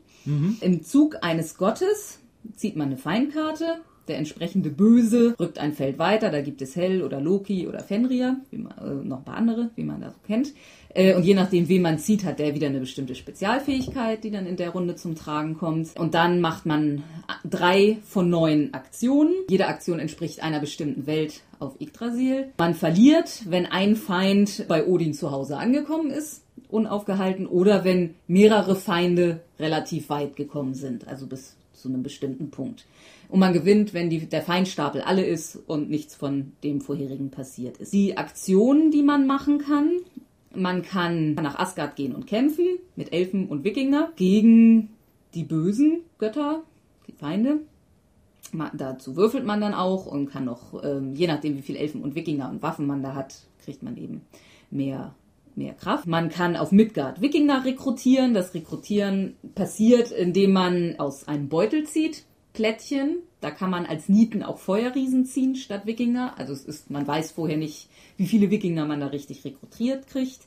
[0.61, 2.19] Im Zug eines Gottes
[2.55, 3.81] zieht man eine Feinkarte.
[4.07, 6.29] Der entsprechende Böse rückt ein Feld weiter.
[6.29, 9.83] Da gibt es Hell oder Loki oder Fenrir, man, äh, noch ein paar andere, wie
[9.83, 10.53] man das so kennt.
[10.93, 14.47] Äh, und je nachdem, wen man zieht, hat der wieder eine bestimmte Spezialfähigkeit, die dann
[14.47, 15.97] in der Runde zum Tragen kommt.
[15.99, 17.03] Und dann macht man
[17.47, 19.33] drei von neun Aktionen.
[19.49, 22.49] Jede Aktion entspricht einer bestimmten Welt auf Yggdrasil.
[22.57, 26.43] Man verliert, wenn ein Feind bei Odin zu Hause angekommen ist.
[26.69, 32.85] unaufgehalten oder wenn mehrere Feinde relativ weit gekommen sind, also bis zu einem bestimmten Punkt.
[33.29, 37.77] Und man gewinnt, wenn die, der Feindstapel alle ist und nichts von dem vorherigen passiert
[37.77, 37.93] ist.
[37.93, 39.91] Die Aktionen, die man machen kann,
[40.55, 42.65] man kann nach Asgard gehen und kämpfen
[42.95, 44.89] mit Elfen und Wikinger gegen
[45.33, 46.63] die bösen Götter,
[47.07, 47.59] die Feinde.
[48.53, 52.01] Ma- Dazu würfelt man dann auch und kann noch, ähm, je nachdem wie viel Elfen
[52.01, 54.21] und Wikinger und Waffen man da hat, kriegt man eben
[54.71, 55.13] mehr,
[55.57, 56.07] mehr Kraft.
[56.07, 58.33] Man kann auf Midgard Wikinger rekrutieren.
[58.33, 63.17] Das Rekrutieren passiert, indem man aus einem Beutel zieht, Plättchen.
[63.41, 66.35] Da kann man als Nieten auch Feuerriesen ziehen statt Wikinger.
[66.37, 70.39] Also es ist, man weiß vorher nicht, wie viele Wikinger man da richtig rekrutiert kriegt.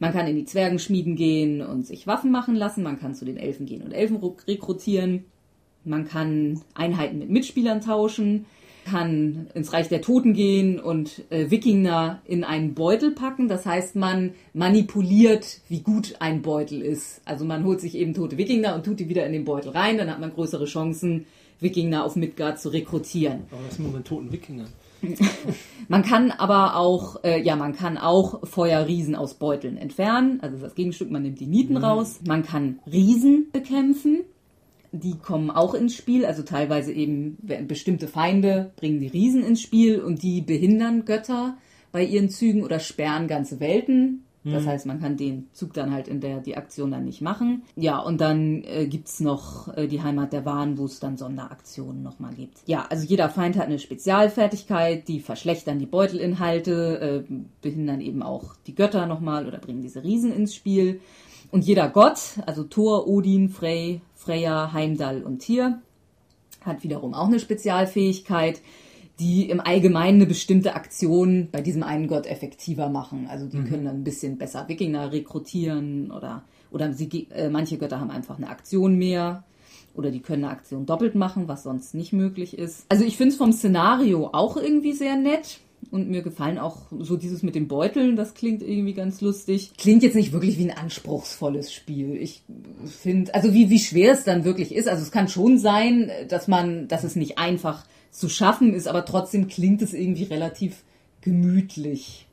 [0.00, 2.82] Man kann in die Zwergenschmieden gehen und sich Waffen machen lassen.
[2.82, 5.24] Man kann zu den Elfen gehen und Elfen ru- rekrutieren.
[5.84, 8.46] Man kann Einheiten mit Mitspielern tauschen,
[8.88, 13.48] kann ins Reich der Toten gehen und äh, Wikinger in einen Beutel packen.
[13.48, 17.20] Das heißt, man manipuliert, wie gut ein Beutel ist.
[17.24, 19.98] Also man holt sich eben tote Wikinger und tut die wieder in den Beutel rein.
[19.98, 21.26] Dann hat man größere Chancen,
[21.60, 23.44] Wikinger auf Midgard zu rekrutieren.
[23.50, 24.66] Aber das sind mit toten Wikinger.
[25.88, 30.40] Man kann aber auch, äh, ja, man kann auch Feuerriesen aus Beuteln entfernen.
[30.42, 32.20] Also das Gegenstück, man nimmt die Nieten raus.
[32.26, 34.24] Man kann Riesen bekämpfen.
[34.92, 36.24] Die kommen auch ins Spiel.
[36.24, 37.36] Also teilweise eben
[37.66, 41.56] bestimmte Feinde bringen die Riesen ins Spiel und die behindern Götter
[41.92, 44.24] bei ihren Zügen oder sperren ganze Welten.
[44.52, 47.62] Das heißt, man kann den Zug dann halt in der die Aktion dann nicht machen.
[47.76, 52.02] Ja, und dann äh, gibt's noch äh, die Heimat der Waren, wo es dann Sonderaktionen
[52.02, 52.58] nochmal gibt.
[52.66, 57.32] Ja, also jeder Feind hat eine Spezialfertigkeit, die verschlechtern die Beutelinhalte, äh,
[57.62, 61.00] behindern eben auch die Götter nochmal oder bringen diese Riesen ins Spiel.
[61.50, 65.80] Und jeder Gott, also Thor, Odin, Frey, Freya, Heimdall und Tyr,
[66.60, 68.60] hat wiederum auch eine Spezialfähigkeit,
[69.20, 73.26] die im Allgemeinen eine bestimmte Aktion bei diesem einen Gott effektiver machen.
[73.28, 78.00] Also die können dann ein bisschen besser Wikinger rekrutieren oder, oder sie, äh, manche Götter
[78.00, 79.44] haben einfach eine Aktion mehr
[79.94, 82.86] oder die können eine Aktion doppelt machen, was sonst nicht möglich ist.
[82.88, 85.60] Also ich finde es vom Szenario auch irgendwie sehr nett.
[85.90, 89.72] Und mir gefallen auch so dieses mit den Beuteln, das klingt irgendwie ganz lustig.
[89.78, 92.16] Klingt jetzt nicht wirklich wie ein anspruchsvolles Spiel.
[92.16, 92.42] Ich
[92.86, 94.88] finde, also wie, wie schwer es dann wirklich ist.
[94.88, 99.04] Also es kann schon sein, dass man, dass es nicht einfach zu schaffen ist, aber
[99.04, 100.82] trotzdem klingt es irgendwie relativ
[101.20, 102.26] gemütlich.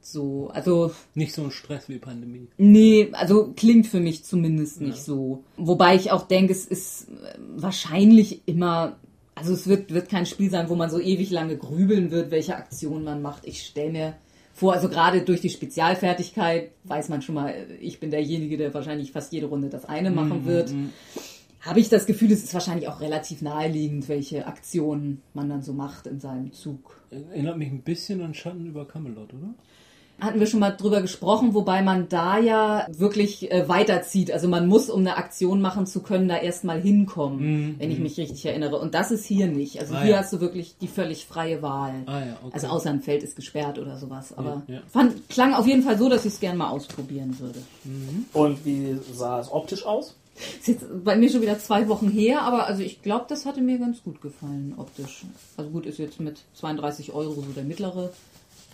[0.00, 2.48] So, also Nicht so ein Stress wie Pandemie.
[2.56, 5.44] Nee, also klingt für mich zumindest nicht so.
[5.56, 7.08] Wobei ich auch denke, es ist
[7.56, 8.96] wahrscheinlich immer,
[9.34, 12.56] also es wird, wird kein Spiel sein, wo man so ewig lange grübeln wird, welche
[12.56, 13.46] Aktion man macht.
[13.46, 14.14] Ich stelle mir
[14.52, 19.10] vor, also gerade durch die Spezialfertigkeit weiß man schon mal, ich bin derjenige, der wahrscheinlich
[19.10, 20.72] fast jede Runde das eine machen wird.
[21.60, 25.72] Habe ich das Gefühl, es ist wahrscheinlich auch relativ naheliegend, welche Aktionen man dann so
[25.72, 27.00] macht in seinem Zug.
[27.10, 29.54] Erinnert mich ein bisschen an Schatten über Camelot, oder?
[30.20, 34.30] Hatten wir schon mal drüber gesprochen, wobei man da ja wirklich äh, weiterzieht.
[34.32, 38.16] Also man muss, um eine Aktion machen zu können, da erstmal hinkommen, wenn ich mich
[38.16, 38.78] richtig erinnere.
[38.78, 39.80] Und das ist hier nicht.
[39.80, 40.18] Also Mhm, Ah, hier ja.
[40.18, 41.94] hast du wirklich die völlig freie Wahl.
[42.06, 42.52] Ah ja, okay.
[42.54, 44.32] Also außer ein Feld ist gesperrt oder sowas.
[44.36, 44.80] Aber Ja, ja.
[44.88, 47.58] Fand, klang auf jeden Fall so, dass ich es gerne mal ausprobieren würde.
[48.32, 50.14] Und wie sah es optisch aus?
[50.58, 53.60] Ist jetzt bei mir schon wieder zwei Wochen her, aber also ich glaube, das hatte
[53.60, 55.24] mir ganz gut gefallen optisch.
[55.56, 58.10] Also gut, ist jetzt mit 32 Euro so der mittlere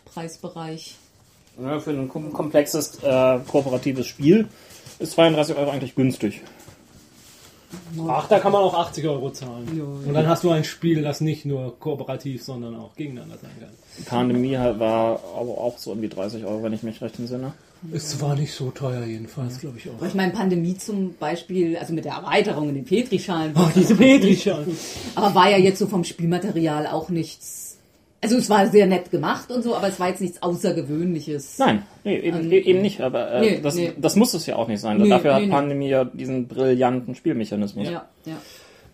[0.07, 0.97] Preisbereich.
[1.59, 4.49] Ja, für ein kom komplexes äh, kooperatives Spiel
[4.99, 6.43] ist 32 Euro eigentlich günstig.
[8.09, 9.69] Ach, da kann man auch 80 Euro zahlen.
[10.07, 13.71] Und dann hast du ein Spiel, das nicht nur kooperativ, sondern auch gegeneinander sein kann.
[13.99, 17.53] Die Pandemie war aber auch so um die 30 Euro, wenn ich mich recht entsinne.
[17.93, 20.05] Es war nicht so teuer jedenfalls, glaube ich auch.
[20.05, 24.77] Ich meine, Pandemie zum Beispiel, also mit der Erweiterung in den Petrischalen, Ach, diese Petrischalen.
[25.15, 27.70] aber war ja jetzt so vom Spielmaterial auch nichts.
[28.23, 31.59] Also es war sehr nett gemacht und so, aber es war jetzt nichts Außergewöhnliches.
[31.59, 33.93] Nein, nee, eben, eben nicht, aber äh, Nee, das, nee.
[33.97, 35.09] das muss es ja auch nicht sein.
[35.09, 35.49] Dafür hat.
[35.49, 37.89] Pandemie ja diesen brillanten Spielmechanismus.
[37.89, 38.37] Ja, ja.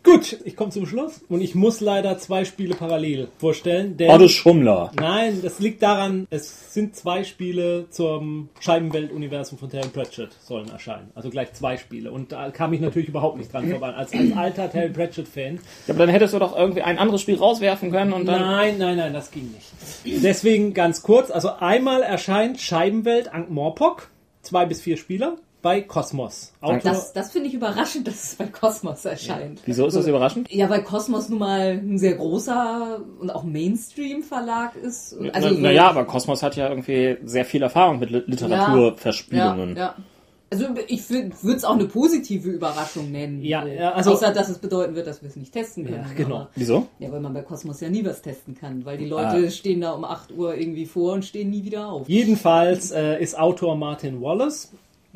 [0.06, 3.96] Gut, ich komme zum Schluss und ich muss leider zwei Spiele parallel vorstellen.
[3.96, 4.92] Denn Oh, du Schummler.
[4.94, 11.10] Nein, das liegt daran, es sind zwei Spiele zum Scheibenwelt-Universum von Terry Pratchett sollen erscheinen.
[11.16, 12.12] Also gleich zwei Spiele.
[12.12, 13.94] Und da kam ich natürlich überhaupt nicht dran vorbei.
[13.94, 15.56] Als, als alter Terry Pratchett-Fan.
[15.88, 18.40] Ja, aber dann hättest du doch irgendwie ein anderes Spiel rauswerfen können und dann.
[18.40, 20.22] Nein, nein, nein, das ging nicht.
[20.22, 21.32] Deswegen ganz kurz.
[21.32, 24.08] Also einmal erscheint Scheibenwelt Ankh-Morpok.
[24.42, 26.52] Zwei bis vier Spieler bei Kosmos.
[26.60, 29.60] Autor, Das, das finde ich überraschend, dass es bei Kosmos erscheint.
[29.66, 30.48] Wieso ist das überraschend?
[30.50, 35.14] Ja, weil Kosmos nun mal ein sehr großer und auch Mainstream-Verlag ist.
[35.32, 39.70] Also Naja, na ja, aber Kosmos hat ja irgendwie sehr viel Erfahrung mit Li- Literaturverspielungen.
[39.76, 39.94] Ja, ja.
[40.48, 43.42] Also ich würde es auch eine positive Überraschung nennen.
[43.42, 46.04] Ja, Äh, ja, also- Außer, dass es bedeuten wird, dass wir es nicht testen können.
[46.08, 46.36] Ja, genau.
[46.36, 46.86] Aber, Wieso?
[47.00, 49.90] ja, weil man bei Cosmos ja nie was testen kann, weil die Leute stehen da
[49.92, 52.08] um 8 Uhr irgendwie vor und stehen nie wieder auf.
[52.08, 54.70] Jedenfalls äh, ist Autor Martin Wallace,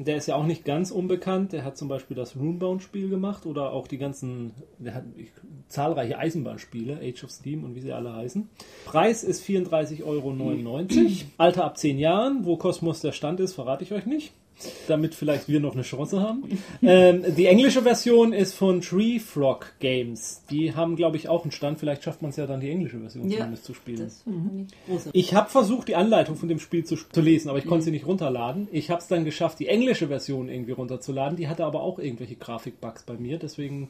[0.05, 3.73] der ist ja auch nicht ganz unbekannt, der hat zum Beispiel das Runebound-Spiel gemacht oder
[3.73, 5.31] auch die ganzen, der hat ich,
[5.69, 8.49] zahlreiche Eisenbahnspiele, Age of Steam und wie sie alle heißen.
[8.85, 10.87] Preis ist 34,99 Euro.
[11.39, 14.33] Alter ab 10 Jahren, wo Cosmos der Stand ist, verrate ich euch nicht.
[14.89, 16.45] Damit vielleicht wir noch eine Chance haben.
[16.83, 20.43] ähm, die englische Version ist von Tree Frog Games.
[20.51, 21.79] Die haben, glaube ich, auch einen Stand.
[21.79, 24.11] Vielleicht schafft man es ja dann, die englische Version Ja, zumindest zu spielen.
[24.11, 27.85] Fand ich habe versucht, die Anleitung von dem Spiel zu, zu lesen, aber ich konnte
[27.85, 28.69] sie nicht runterladen.
[28.73, 31.37] Ich habe es dann geschafft, die englische Version irgendwie runterzuladen.
[31.37, 33.89] Die hatte aber auch irgendwelche Grafikbugs bei mir, deswegen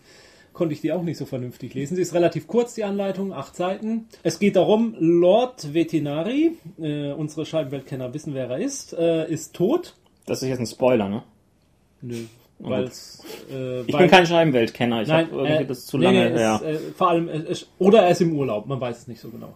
[0.52, 1.96] konnte ich die auch nicht so vernünftig lesen.
[1.96, 4.08] Sie ist relativ kurz, die Anleitung, acht Seiten.
[4.22, 9.94] Es geht darum, Lord Vetinari, äh, unsere Scheibenweltkenner wissen, wer er ist, äh, ist tot.
[10.26, 11.22] Das ist jetzt ein Spoiler, ne?
[12.02, 12.24] Nö,
[12.58, 15.02] weil's, äh, Ich weil- bin kein Scheibenweltkenner.
[15.02, 16.30] Ich habe irgendwie äh, das zu nee, lange.
[16.30, 16.56] nee, ja.
[16.56, 19.30] es, äh, vor allem, es, oder er ist im Urlaub, man weiß es nicht so
[19.30, 19.54] genau.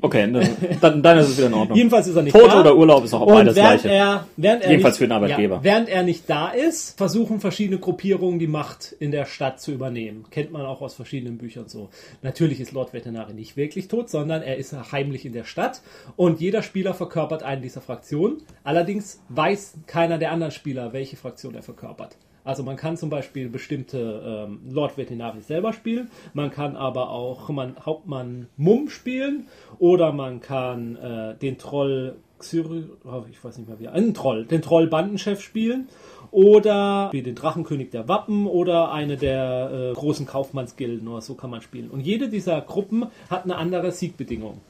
[0.00, 0.48] Okay, dann,
[0.80, 1.76] dann, dann ist es wieder in Ordnung.
[1.76, 2.60] Jedenfalls ist er nicht Tod da.
[2.60, 3.94] oder Urlaub ist auch beides während gleiche.
[3.94, 5.56] er, während er Jedenfalls nicht, für den Arbeitgeber.
[5.56, 9.72] Ja, während er nicht da ist, versuchen verschiedene Gruppierungen die Macht in der Stadt zu
[9.72, 10.24] übernehmen.
[10.30, 11.90] Kennt man auch aus verschiedenen Büchern so.
[12.22, 15.82] Natürlich ist Lord Veterinari nicht wirklich tot, sondern er ist heimlich in der Stadt
[16.16, 18.38] und jeder Spieler verkörpert einen dieser Fraktionen.
[18.64, 22.16] Allerdings weiß keiner der anderen Spieler, welche Fraktion er verkörpert.
[22.50, 27.48] Also man kann zum Beispiel bestimmte ähm, Lord Vetinari selber spielen, man kann aber auch
[27.50, 29.46] man, Hauptmann Mumm spielen
[29.78, 34.46] oder man kann äh, den Troll Xyri, oh, ich weiß nicht mehr wie, einen Troll,
[34.46, 35.86] den Troll Bandenchef spielen
[36.32, 41.50] oder wie den Drachenkönig der Wappen oder eine der äh, großen Kaufmannsgilden oder so kann
[41.50, 41.88] man spielen.
[41.88, 44.60] Und jede dieser Gruppen hat eine andere Siegbedingung.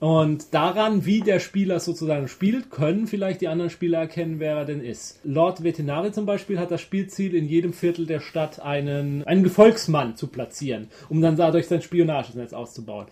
[0.00, 4.64] Und daran, wie der Spieler sozusagen spielt, können vielleicht die anderen Spieler erkennen, wer er
[4.64, 5.20] denn ist.
[5.24, 10.16] Lord Vetinari zum Beispiel hat das Spielziel, in jedem Viertel der Stadt einen, einen Gefolgsmann
[10.16, 13.08] zu platzieren, um dann dadurch sein Spionagenetz auszubauen.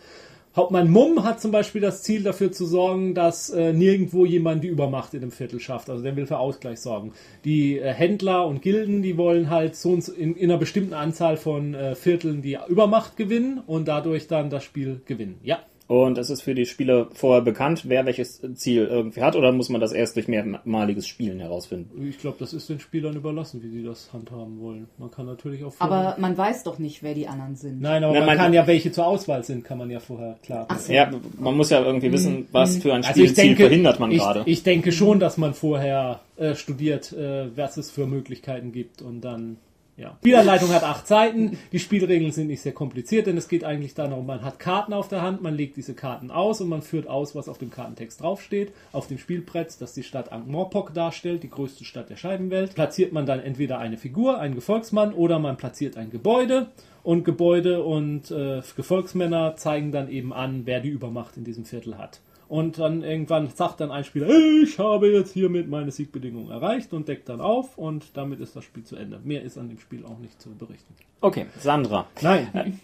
[0.57, 4.68] Hauptmann Mumm hat zum Beispiel das Ziel dafür zu sorgen, dass äh, nirgendwo jemand die
[4.68, 5.91] Übermacht in dem Viertel schafft.
[5.91, 7.12] Also der will für Ausgleich sorgen.
[7.45, 11.74] Die äh, Händler und Gilden, die wollen halt so in, in einer bestimmten Anzahl von
[11.74, 15.39] äh, Vierteln die Übermacht gewinnen und dadurch dann das Spiel gewinnen.
[15.43, 15.59] Ja.
[15.89, 19.70] Und es ist für die Spieler vorher bekannt, wer welches Ziel irgendwie hat, oder muss
[19.70, 22.07] man das erst durch mehrmaliges Spielen herausfinden?
[22.07, 24.89] Ich glaube, das ist den Spielern überlassen, wie sie das handhaben wollen.
[24.99, 27.80] Man kann natürlich auch Aber man weiß doch nicht, wer die anderen sind.
[27.80, 30.36] Nein, aber Na, man, man- kann ja welche zur Auswahl sind, kann man ja vorher
[30.43, 30.66] klar.
[30.68, 30.93] Ach so.
[30.93, 34.11] Ja, man muss ja irgendwie wissen, was für ein Also ich Spielziel denke, verhindert man
[34.11, 34.43] ich, gerade.
[34.45, 39.22] ich denke schon, dass man vorher äh, studiert, äh, was es für Möglichkeiten gibt und
[39.22, 39.57] dann
[39.99, 40.16] ja.
[40.20, 41.59] Spielanleitung hat acht Seiten.
[41.72, 45.09] Die Spielregeln sind nicht sehr kompliziert, denn es geht eigentlich darum, man hat Karten auf
[45.09, 48.22] der Hand, man legt diese Karten aus und man führt aus, was auf dem Kartentext
[48.22, 48.72] draufsteht.
[48.92, 53.26] Auf dem Spielbrett, das die Stadt Ankh-Morpork darstellt, die größte Stadt der Scheibenwelt, platziert man
[53.26, 56.68] dann entweder eine Figur, einen Gefolgsmann oder man platziert ein Gebäude.
[57.03, 61.96] Und Gebäude und äh, Gefolgsmänner zeigen dann eben an, wer die Übermacht in diesem Viertel
[61.96, 62.20] hat.
[62.49, 64.28] Und dann irgendwann sagt dann ein Spieler,
[64.62, 68.64] ich habe jetzt hiermit meine Siegbedingungen erreicht und deckt dann auf und damit ist das
[68.64, 69.20] Spiel zu Ende.
[69.22, 70.94] Mehr ist an dem Spiel auch nicht zu berichten.
[71.20, 72.07] Okay, Sandra.
[72.22, 72.78] Nein.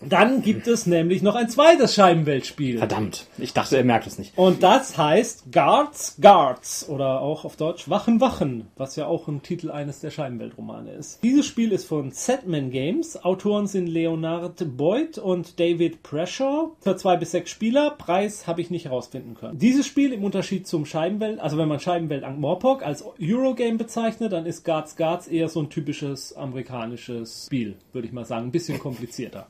[0.00, 2.78] Dann gibt es nämlich noch ein zweites Scheibenweltspiel.
[2.78, 4.36] Verdammt, ich dachte, er merkt es nicht.
[4.38, 9.42] Und das heißt Guards, Guards oder auch auf Deutsch Wachen, Wachen, was ja auch ein
[9.42, 11.22] Titel eines der Scheibenweltromane ist.
[11.24, 13.24] Dieses Spiel ist von Setman Games.
[13.24, 16.76] Autoren sind Leonard Boyd und David Preshaw.
[16.80, 17.90] Für zwei bis sechs Spieler.
[17.90, 19.58] Preis habe ich nicht herausfinden können.
[19.58, 24.46] Dieses Spiel im Unterschied zum Scheibenwelt, also wenn man Scheibenwelt Ankh-Morpork als Eurogame bezeichnet, dann
[24.46, 28.46] ist Guards, Guards eher so ein typisches amerikanisches Spiel, würde ich mal sagen.
[28.46, 29.48] Ein bisschen komplizierter.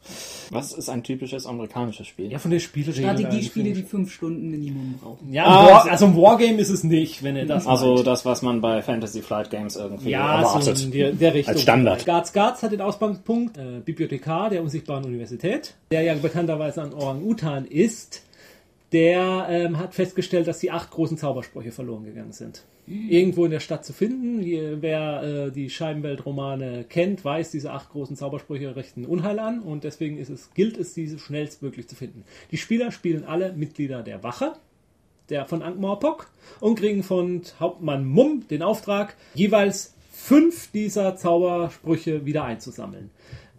[0.51, 2.31] Was ist ein typisches amerikanisches Spiel?
[2.31, 3.17] Ja, von den Spielregeln.
[3.17, 5.33] Strategiespiele, die fünf Stunden Minimum brauchen.
[5.33, 8.07] Ja, Ah, War, also ein Wargame ist es nicht, wenn ihr das Also meint.
[8.07, 10.77] das, was man bei Fantasy Flight Games irgendwie ja, erwartet.
[10.77, 11.55] so in der, der Richtung.
[11.55, 12.07] Als Standard.
[12.07, 17.65] Garz Garz hat den Ausgangspunkt äh, Bibliothekar der unsichtbaren Universität, der ja bekannterweise ein Orang-Utan
[17.65, 18.23] ist.
[18.93, 22.65] Der ähm, hat festgestellt, dass die acht großen Zaubersprüche verloren gegangen sind.
[22.87, 24.43] Irgendwo in der Stadt zu finden.
[24.81, 30.17] Wer äh, die Scheibenweltromane kennt, weiß, diese acht großen Zaubersprüche richten Unheil an und deswegen
[30.17, 32.25] ist es, gilt es, diese schnellstmöglich zu finden.
[32.51, 34.55] Die Spieler spielen alle Mitglieder der Wache,
[35.29, 36.31] der von Ankh-Morpork
[36.61, 43.11] und kriegen von Hauptmann Mumm den Auftrag, jeweils fünf dieser Zaubersprüche wieder einzusammeln.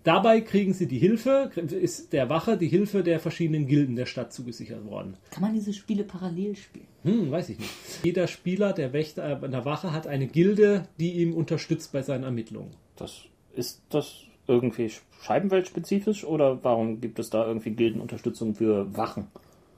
[0.10, 4.34] Dabei kriegen sie die Hilfe, ist der Wache die Hilfe der verschiedenen Gilden der Stadt
[4.34, 5.18] zugesichert worden.
[5.30, 6.88] Kann man diese Spiele parallel spielen?
[7.04, 7.72] Hm, weiß ich nicht.
[8.02, 12.24] Jeder Spieler der Wächter äh, der Wache hat eine Gilde, die ihm unterstützt bei seinen
[12.24, 12.72] Ermittlungen.
[12.96, 14.92] Das ist das irgendwie
[15.22, 19.28] Scheibenweltspezifisch oder warum gibt es da irgendwie Gildenunterstützung für Wachen?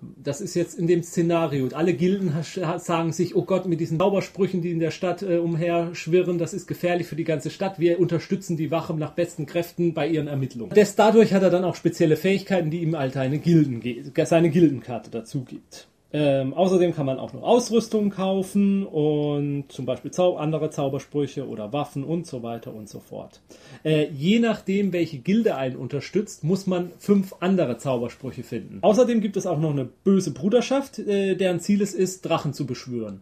[0.01, 1.67] Das ist jetzt in dem Szenario.
[1.73, 2.33] Alle Gilden
[2.77, 6.67] sagen sich, oh Gott, mit diesen Zaubersprüchen, die in der Stadt äh, umherschwirren, das ist
[6.67, 7.79] gefährlich für die ganze Stadt.
[7.79, 10.73] Wir unterstützen die Wache nach besten Kräften bei ihren Ermittlungen.
[10.73, 13.81] Des, dadurch hat er dann auch spezielle Fähigkeiten, die ihm halt eine Gilden,
[14.23, 15.87] seine Gildenkarte dazu gibt.
[16.13, 21.71] Ähm, außerdem kann man auch noch Ausrüstung kaufen und zum Beispiel Zau andere Zaubersprüche oder
[21.71, 23.39] Waffen und so weiter und so fort.
[23.83, 28.79] Äh, je nachdem, welche Gilde einen unterstützt, muss man fünf andere Zaubersprüche finden.
[28.81, 32.65] Außerdem gibt es auch noch eine böse Bruderschaft, äh, deren Ziel es ist, Drachen zu
[32.65, 33.21] beschwören.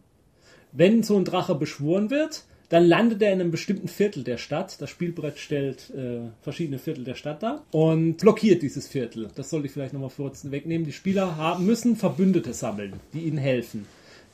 [0.71, 4.79] Wenn so ein Drache beschworen wird, dann landet er in einem bestimmten Viertel der Stadt.
[4.79, 9.29] Das Spielbrett stellt äh, verschiedene Viertel der Stadt dar und blockiert dieses Viertel.
[9.35, 10.85] Das sollte ich vielleicht nochmal kurz wegnehmen.
[10.85, 13.85] Die Spieler haben, müssen Verbündete sammeln, die ihnen helfen.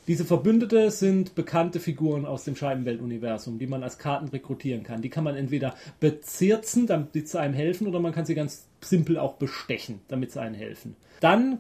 [0.08, 5.02] Diese Verbündete sind bekannte Figuren aus dem Scheibenwelt-Universum, die man als Karten rekrutieren kann.
[5.02, 9.18] Die kann man entweder bezirzen, damit sie einem helfen, oder man kann sie ganz simpel
[9.18, 10.96] auch bestechen, damit sie einem helfen.
[11.22, 11.60] Dann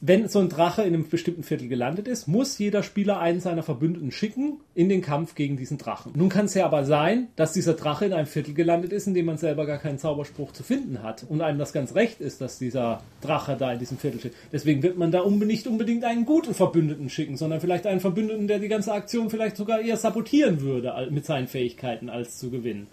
[0.00, 3.64] wenn so ein Drache in einem bestimmten Viertel gelandet ist, muss jeder Spieler einen seiner
[3.64, 6.12] Verbündeten schicken in den Kampf gegen diesen Drachen.
[6.14, 9.14] Nun kann es ja aber sein, dass dieser Drache in einem Viertel gelandet ist, in
[9.14, 12.40] dem man selber gar keinen Zauberspruch zu finden hat und einem das ganz recht ist,
[12.40, 14.34] dass dieser Drache da in diesem Viertel steht.
[14.52, 18.60] Deswegen wird man da nicht unbedingt einen guten Verbündeten schicken, sondern vielleicht einen Verbündeten, der
[18.60, 22.86] die ganze Aktion vielleicht sogar eher sabotieren würde mit seinen Fähigkeiten, als zu gewinnen.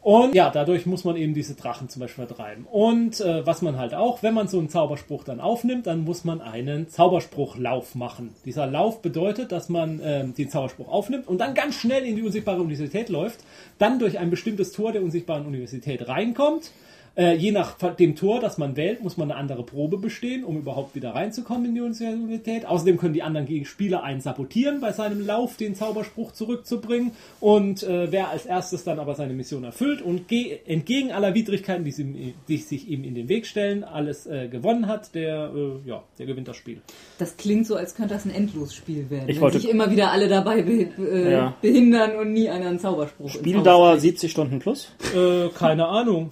[0.00, 2.66] Und ja, dadurch muss man eben diese Drachen zum Beispiel vertreiben.
[2.70, 6.24] Und äh, was man halt auch, wenn man so einen Zauberspruch dann aufnimmt, dann muss
[6.24, 8.34] man einen Zauberspruchlauf machen.
[8.44, 12.22] Dieser Lauf bedeutet, dass man ähm, den Zauberspruch aufnimmt und dann ganz schnell in die
[12.22, 13.40] unsichtbare Universität läuft,
[13.78, 16.70] dann durch ein bestimmtes Tor der unsichtbaren Universität reinkommt.
[17.18, 20.56] Äh, je nach dem Tor, das man wählt, muss man eine andere Probe bestehen, um
[20.56, 22.64] überhaupt wieder reinzukommen in die Universität.
[22.64, 27.10] Außerdem können die anderen Gegenspieler einen sabotieren, bei seinem Lauf den Zauberspruch zurückzubringen.
[27.40, 31.82] Und äh, wer als erstes dann aber seine Mission erfüllt und ge- entgegen aller Widrigkeiten,
[31.84, 35.88] die, sie, die sich ihm in den Weg stellen, alles äh, gewonnen hat, der, äh,
[35.88, 36.80] ja, der gewinnt das Spiel.
[37.18, 39.28] Das klingt so, als könnte das ein Endlosspiel werden.
[39.28, 41.54] Ich wenn wollte- sich immer wieder alle dabei be äh, Ja.
[41.60, 44.02] behindern und nie einer einen Zauberspruch Spieldauer kriegt.
[44.02, 44.92] 70 Stunden plus?
[45.16, 46.30] Äh, keine Ahnung.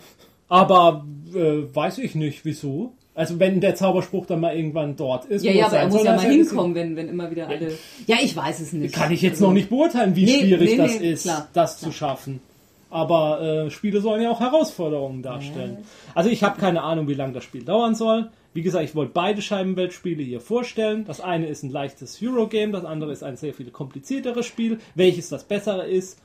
[0.49, 2.93] Aber äh, weiß ich nicht, wieso.
[3.15, 5.43] Also wenn der Zauberspruch dann mal irgendwann dort ist.
[5.43, 7.73] Ja, ja, er aber er muss ja mal hinkommen, wenn, wenn immer wieder alle.
[8.07, 8.95] Ja, ich weiß es nicht.
[8.95, 11.49] Kann ich jetzt Also, noch nicht beurteilen, wie Nee, schwierig nee, das nee, ist, klar,
[11.55, 12.41] das zu schaffen.
[12.91, 15.79] Aber äh, Spiele sollen ja auch Herausforderungen darstellen.
[16.15, 18.29] Also ich habe keine Ahnung, wie lange das Spiel dauern soll.
[18.55, 21.05] Wie gesagt, ich wollte beide Scheibenweltspiele hier vorstellen.
[21.07, 24.79] Das eine ist ein leichtes Eurogame, das andere ist ein sehr viel komplizierteres Spiel.
[24.95, 26.19] Welches das bessere ist,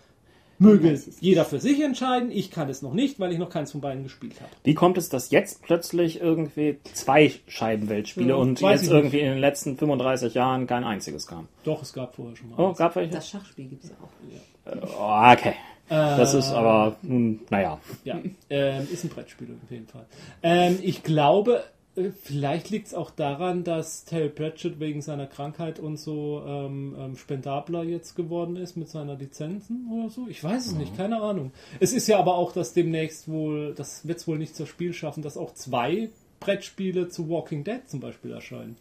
[0.61, 2.31] möge jeder für sich entscheiden.
[2.31, 4.51] Ich kann es noch nicht, weil ich noch keins von beiden gespielt habe.
[4.63, 8.91] Wie kommt es, dass jetzt plötzlich irgendwie zwei Scheibenweltspiele Ja, und jetzt ich nicht.
[8.91, 11.47] irgendwie in den letzten 35 Jahren kein einziges kam?
[11.63, 12.59] Doch, es gab vorher schon mal.
[12.59, 12.77] Oh, eins.
[12.77, 13.13] gab welche?
[13.13, 14.97] Das Schachspiel gibt es auch.
[14.99, 15.53] Oh, okay.
[15.89, 17.77] Das ist aber, nun, naja.
[18.05, 18.17] Ja,
[18.49, 20.05] ähm, ist ein Brettspiel auf jeden Fall.
[20.41, 21.80] Ähm, ich glaube, äh,
[22.23, 27.17] vielleicht liegt es auch daran, dass Terry Pratchett wegen seiner Krankheit und so ähm, ähm,
[27.17, 30.27] spendabler jetzt geworden ist mit seiner Lizenzen oder so.
[30.29, 31.51] Ich weiß es nicht, keine Ahnung.
[31.79, 34.93] Es ist ja aber auch, dass demnächst wohl, das wird es wohl nicht zur Spiel
[34.93, 38.77] schaffen, dass auch zwei Brettspiele zu Walking Dead zum Beispiel erscheinen.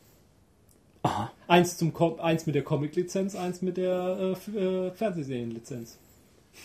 [1.03, 1.33] Aha.
[1.49, 5.99] Eins, zum Com eins mit der Comic-Lizenz, eins mit der äh, äh, Fernsehserien-Lizenz.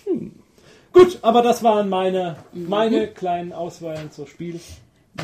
[0.05, 0.33] Hm.
[0.91, 4.59] Gut, aber das waren meine, meine kleinen Auswahlen zur Spiel.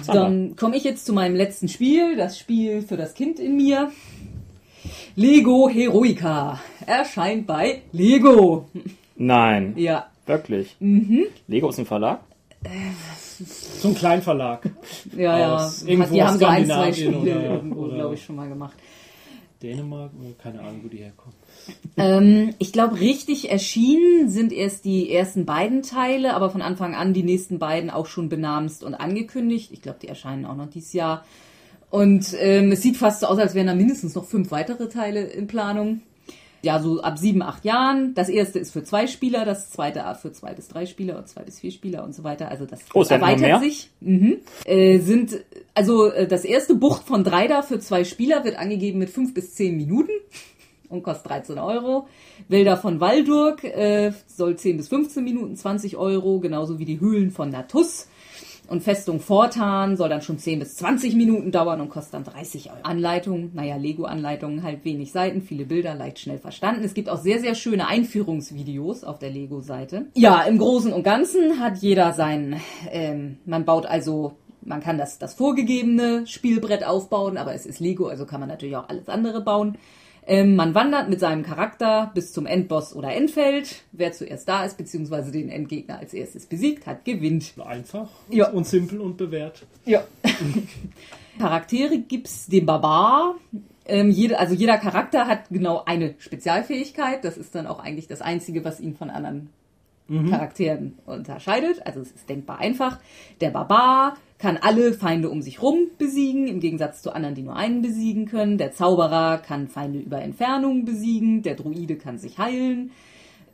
[0.07, 3.91] Dann komme ich jetzt zu meinem letzten Spiel, das Spiel für das Kind in mir.
[5.15, 8.69] Lego Heroica erscheint bei Lego.
[9.15, 10.75] Nein, Ja, wirklich.
[10.79, 11.25] Mhm.
[11.47, 12.21] Lego ist ein Verlag?
[13.43, 14.69] So ein Kleinverlag.
[15.17, 15.71] ja, ja.
[15.85, 18.77] Irgendwo Die haben so ein, zwei Spiele oder- irgendwo, glaube ich, schon mal gemacht.
[19.61, 20.11] Dänemark,
[20.41, 21.35] keine Ahnung, wo die herkommen.
[21.97, 27.13] Ähm, ich glaube, richtig erschienen sind erst die ersten beiden Teile, aber von Anfang an
[27.13, 29.71] die nächsten beiden auch schon benamst und angekündigt.
[29.71, 31.25] Ich glaube, die erscheinen auch noch dieses Jahr.
[31.89, 35.23] Und ähm, es sieht fast so aus, als wären da mindestens noch fünf weitere Teile
[35.23, 36.01] in Planung.
[36.63, 38.13] Ja, so ab sieben, acht Jahren.
[38.13, 41.41] Das erste ist für zwei Spieler, das zweite für zwei bis drei Spieler und zwei
[41.41, 42.49] bis vier Spieler und so weiter.
[42.49, 43.89] Also das Oh, erweitert sich.
[43.99, 44.37] Mhm.
[44.65, 45.39] Äh, sind,
[45.73, 49.33] also äh, das erste Bucht von drei da für zwei Spieler wird angegeben mit fünf
[49.33, 50.11] bis zehn Minuten
[50.91, 52.07] und kostet 13 Euro.
[52.47, 57.31] Wälder von Waldurg äh, soll 10 bis 15 Minuten, 20 Euro, genauso wie die Höhlen
[57.31, 58.07] von Natus.
[58.67, 62.71] Und Festung Fortan soll dann schon 10 bis 20 Minuten dauern und kostet dann 30
[62.71, 62.79] Euro.
[62.83, 66.83] Anleitung, naja, Lego-Anleitungen, halt wenig Seiten, viele Bilder, leicht schnell verstanden.
[66.85, 70.05] Es gibt auch sehr, sehr schöne Einführungsvideos auf der Lego-Seite.
[70.13, 75.17] Ja, im Großen und Ganzen hat jeder sein, ähm, man baut also man kann das,
[75.17, 79.41] das vorgegebene Spielbrett aufbauen, aber es ist Lego, also kann man natürlich auch alles andere
[79.41, 79.77] bauen.
[80.27, 83.83] Ähm, man wandert mit seinem Charakter bis zum Endboss oder Endfeld.
[83.91, 87.53] Wer zuerst da ist, beziehungsweise den Endgegner als erstes besiegt hat, gewinnt.
[87.65, 88.49] Einfach Ja.
[88.51, 89.65] und simpel und bewährt.
[89.85, 90.03] Ja.
[91.39, 93.35] Charaktere gibt's den Barbar.
[93.85, 97.23] Ähm, jede, also jeder Charakter hat genau eine Spezialfähigkeit.
[97.25, 99.49] Das ist dann auch eigentlich das Einzige, was ihn von anderen
[100.29, 101.85] Charakteren unterscheidet.
[101.87, 102.99] Also es ist denkbar einfach.
[103.39, 107.55] Der Barbar kann alle Feinde um sich rum besiegen, im Gegensatz zu anderen, die nur
[107.55, 108.57] einen besiegen können.
[108.57, 111.43] Der Zauberer kann Feinde über Entfernung besiegen.
[111.43, 112.89] Der Druide kann sich heilen.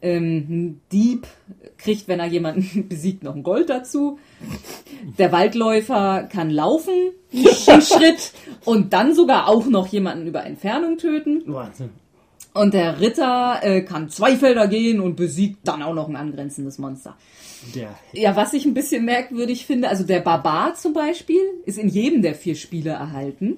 [0.02, 1.28] Ähm, ein Dieb
[1.78, 4.18] kriegt, wenn er jemanden besiegt, noch ein Gold dazu.
[5.18, 6.94] Der Waldläufer kann laufen,
[7.34, 8.32] einen Schritt,
[8.64, 11.44] und dann sogar auch noch jemanden über Entfernung töten.
[11.48, 11.90] Wahnsinn.
[12.58, 16.78] Und der Ritter äh, kann zwei Felder gehen und besiegt dann auch noch ein angrenzendes
[16.78, 17.16] Monster.
[17.76, 21.90] Der Ja, was ich ein bisschen merkwürdig finde, also der Barbar zum Beispiel ist in
[21.90, 23.58] jedem der vier Spiele erhalten.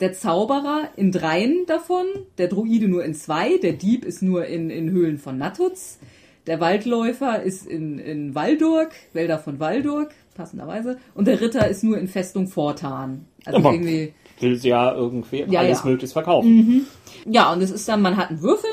[0.00, 2.06] Der Zauberer in dreien davon,
[2.38, 5.98] der Druide nur in zwei, der Dieb ist nur in, in Höhlen von Natuz,
[6.46, 11.96] der Waldläufer ist in, in Waldurg, Wälder von Waldurg, passenderweise, und der Ritter ist nur
[11.98, 13.24] in Festung Vortan.
[13.44, 14.12] Also Aber- irgendwie.
[14.40, 15.84] Will sie ja irgendwie Ja, alles ja.
[15.84, 15.90] Mhm.
[15.92, 16.86] möglichst verkaufen.
[17.26, 18.70] Ja, und es ist dann, man hat einen Würfel,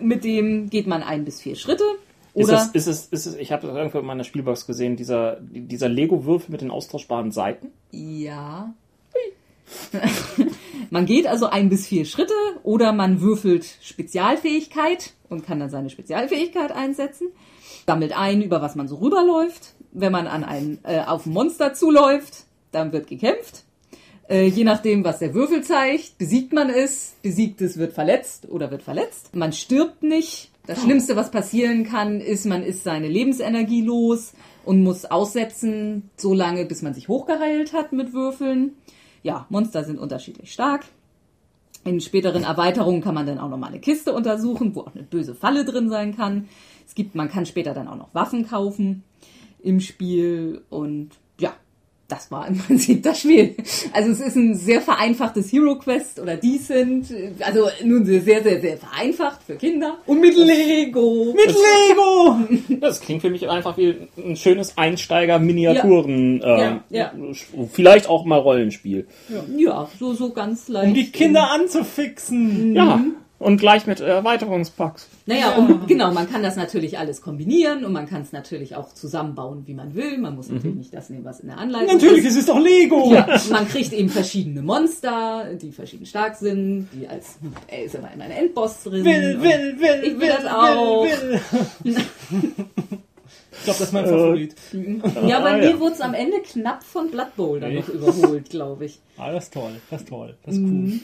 [0.00, 1.84] mit dem geht man ein bis vier Schritte.
[2.34, 4.96] Ist Oder es, ist es, ist es, ich habe das irgendwo in meiner Spielbox gesehen,
[4.96, 7.72] dieser, dieser Lego-Würfel mit den austauschbaren Seiten.
[7.90, 8.72] Ja.
[10.90, 15.90] man geht also ein bis vier Schritte oder man würfelt Spezialfähigkeit und kann dann seine
[15.90, 17.28] Spezialfähigkeit einsetzen.
[17.86, 19.74] Sammelt ein, über was man so rüberläuft.
[19.92, 23.64] Wenn man an ein, äh, auf ein Monster zuläuft, dann wird gekämpft.
[24.32, 28.82] Äh, je nachdem, was der Würfel zeigt, besiegt man es, besiegtes wird verletzt oder wird
[28.82, 29.36] verletzt.
[29.36, 30.50] Man stirbt nicht.
[30.66, 34.32] Das Schlimmste, was passieren kann, ist, man ist seine Lebensenergie los
[34.64, 38.76] und muss aussetzen, so lange, bis man sich hochgeheilt hat mit Würfeln.
[39.22, 40.86] Ja, Monster sind unterschiedlich stark.
[41.84, 45.04] In späteren Erweiterungen kann man dann auch noch mal eine Kiste untersuchen, wo auch eine
[45.04, 46.48] böse Falle drin sein kann.
[46.86, 49.02] Es gibt, man kann später dann auch noch Waffen kaufen
[49.62, 51.10] im Spiel und
[52.12, 53.54] das war im Prinzip das Spiel.
[53.92, 57.06] Also es ist ein sehr vereinfachtes Hero Quest oder Decent,
[57.40, 59.98] also nun sehr, sehr, sehr, vereinfacht für Kinder.
[60.06, 61.34] Und mit Lego.
[61.34, 62.36] Mit Lego!
[62.80, 67.12] Das klingt für mich einfach wie ein schönes Einsteiger-Miniaturen, Ja, ähm, ja.
[67.72, 69.06] vielleicht auch mal Rollenspiel.
[69.56, 70.88] Ja, so, so ganz leicht.
[70.88, 72.74] Um die Kinder anzufixen.
[72.74, 73.02] Ja,
[73.42, 75.08] und gleich mit Erweiterungspacks.
[75.26, 78.92] Naja, und genau, man kann das natürlich alles kombinieren und man kann es natürlich auch
[78.94, 80.18] zusammenbauen, wie man will.
[80.18, 82.32] Man muss natürlich nicht das nehmen, was in der Anleitung Natürlich, ist.
[82.32, 83.12] es ist doch Lego!
[83.12, 87.38] Ja, man kriegt eben verschiedene Monster, die verschieden stark sind, die als,
[87.68, 89.04] er ist immer in einem Endboss drin.
[89.04, 91.04] Will, will, will, Ich will das auch.
[91.04, 91.40] will,
[91.84, 91.94] will.
[93.54, 94.54] Ich glaube, das ist mein Favorit.
[95.28, 95.78] Ja, bei Ah, mir ja.
[95.78, 97.94] wurde es am Ende knapp von Blood Bowl dann noch Echt?
[97.94, 98.98] überholt, glaube ich.
[99.18, 100.90] Ah, das ist toll, das ist toll, das ist Mhm.
[100.92, 101.00] cool.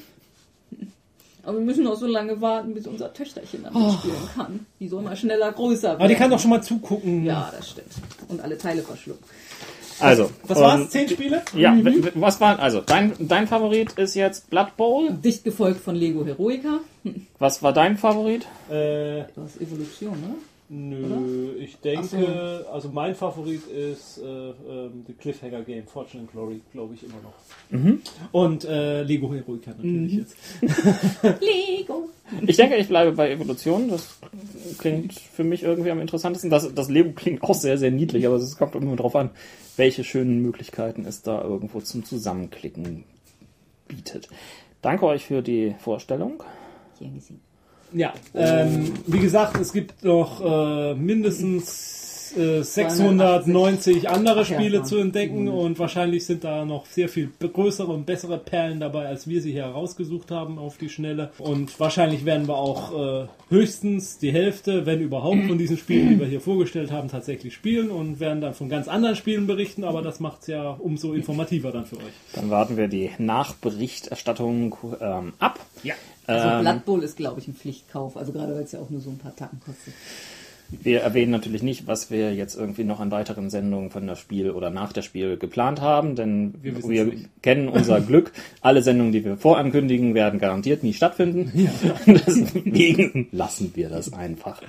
[1.49, 4.67] Aber wir müssen noch so lange warten, bis unser Töchterchen dann mitspielen kann.
[4.81, 5.99] Die soll mal schneller größer werden.
[6.01, 7.25] Aber die kann doch schon mal zugucken.
[7.25, 7.89] Ja, das stimmt.
[8.29, 9.25] Und alle Teile verschlucken.
[10.01, 10.81] Also, Was war's?
[10.83, 11.43] ähm, Zehn Spiele?
[11.57, 15.11] Ja, w- was war, also, dein, dein Favorit ist jetzt Blood Bowl.
[15.11, 16.81] Dicht gefolgt von Lego Heroica.
[17.39, 18.43] Was war dein Favorit?
[18.71, 20.35] Äh, Das ist Evolution, ne?
[20.69, 26.61] Nö, ich denke, also mein Favorit ist äh, ähm, The Cliffhanger Game, Fortune and Glory,
[26.73, 27.35] glaube ich immer noch.
[27.71, 28.03] Mhm.
[28.33, 30.37] Und äh, Lego Heroica natürlich jetzt.
[31.41, 32.11] Lego.
[32.47, 33.89] Ich denke, ich bleibe bei Evolution.
[33.89, 34.19] Das
[34.79, 36.51] klingt für mich irgendwie am interessantesten.
[36.51, 39.31] Das, das Lego klingt auch sehr, sehr niedlich, aber es kommt immer darauf an,
[39.77, 43.05] welche schönen Möglichkeiten es da irgendwo zum Zusammenklicken
[43.87, 44.29] bietet.
[44.83, 46.43] Danke euch für die Vorstellung.
[46.99, 47.48] Gern gesehen.
[47.93, 51.99] Ja, ähm, wie gesagt, es gibt noch äh, mindestens
[52.37, 54.85] äh, 690 andere Spiele ja.
[54.85, 59.29] zu entdecken und wahrscheinlich sind da noch sehr viel größere und bessere Perlen dabei, als
[59.29, 61.31] wir sie hier herausgesucht haben auf die Schnelle.
[61.39, 66.21] Und wahrscheinlich werden wir auch äh, höchstens die Hälfte, wenn überhaupt, von diesen Spielen, die
[66.21, 70.03] wir hier vorgestellt haben, tatsächlich spielen und werden dann von ganz anderen Spielen berichten, aber
[70.03, 72.15] das macht es ja umso informativer dann für euch.
[72.35, 75.59] Dann warten wir die Nachberichterstattung ähm, ab.
[75.83, 75.95] Ja.
[76.29, 78.17] Also Ähm, Blood Bowl ist, glaube ich, ein Pflichtkauf.
[78.17, 79.95] Also gerade weil es ja auch nur so ein paar Tacken kostet.
[80.71, 84.51] Wir erwähnen natürlich nicht, was wir jetzt irgendwie noch an weiteren Sendungen von das Spiel
[84.51, 87.11] oder nach der Spiel geplant haben, denn Wir wir,
[87.41, 88.33] kennen unser Glück.
[88.61, 91.71] Alle Sendungen, die wir vorankündigen, werden garantiert nie stattfinden.
[92.07, 94.61] Deswegen lassen wir das einfach.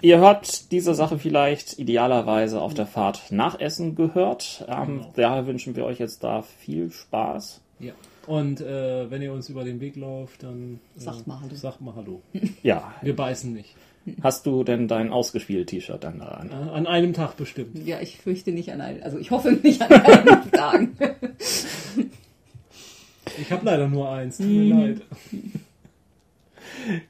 [0.00, 4.64] Ihr hört diese Sache vielleicht idealerweise auf der Fahrt nach Essen gehört.
[4.68, 5.12] Ähm, Genau.
[5.16, 7.60] Daher wünschen wir euch jetzt da viel Spaß.
[7.78, 7.92] Ja.
[8.26, 11.54] Und äh, wenn ihr uns über den Weg lauft, dann äh, Sagt mal Hallo.
[11.54, 12.22] Sagt mal Hallo.
[12.62, 13.74] Ja, Wir beißen nicht.
[14.22, 16.50] hast du denn dein ausgespielt T-Shirt dann daran?
[16.50, 17.84] Äh, An einem Tag bestimmt.
[17.86, 20.96] Ja, ich fürchte nicht an einen, also ich hoffe nicht an einen Tagen.
[23.40, 24.36] Ich habe leider nur eins.
[24.38, 25.00] Tut mir leid.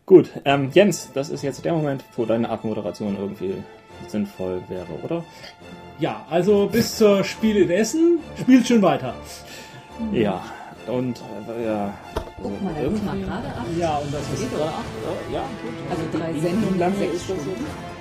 [0.07, 3.55] Gut, ähm, Jens, das ist jetzt der Moment, wo deine Abmoderation irgendwie
[4.09, 5.25] sinnvoll wäre, oder?
[5.99, 9.15] Ja, also bis zur Spiel in Essen, spielt schön weiter.
[10.13, 10.45] Ja,
[10.89, 11.17] und
[11.49, 11.95] äh, ja.
[12.43, 13.67] Guck mal, da ist mal gerade ab.
[13.79, 14.73] Ja, und das ist Geht doch.
[15.33, 15.75] Ja, gut.
[15.91, 17.92] Also drei Sendungen wie lange sechs ist das Stunden.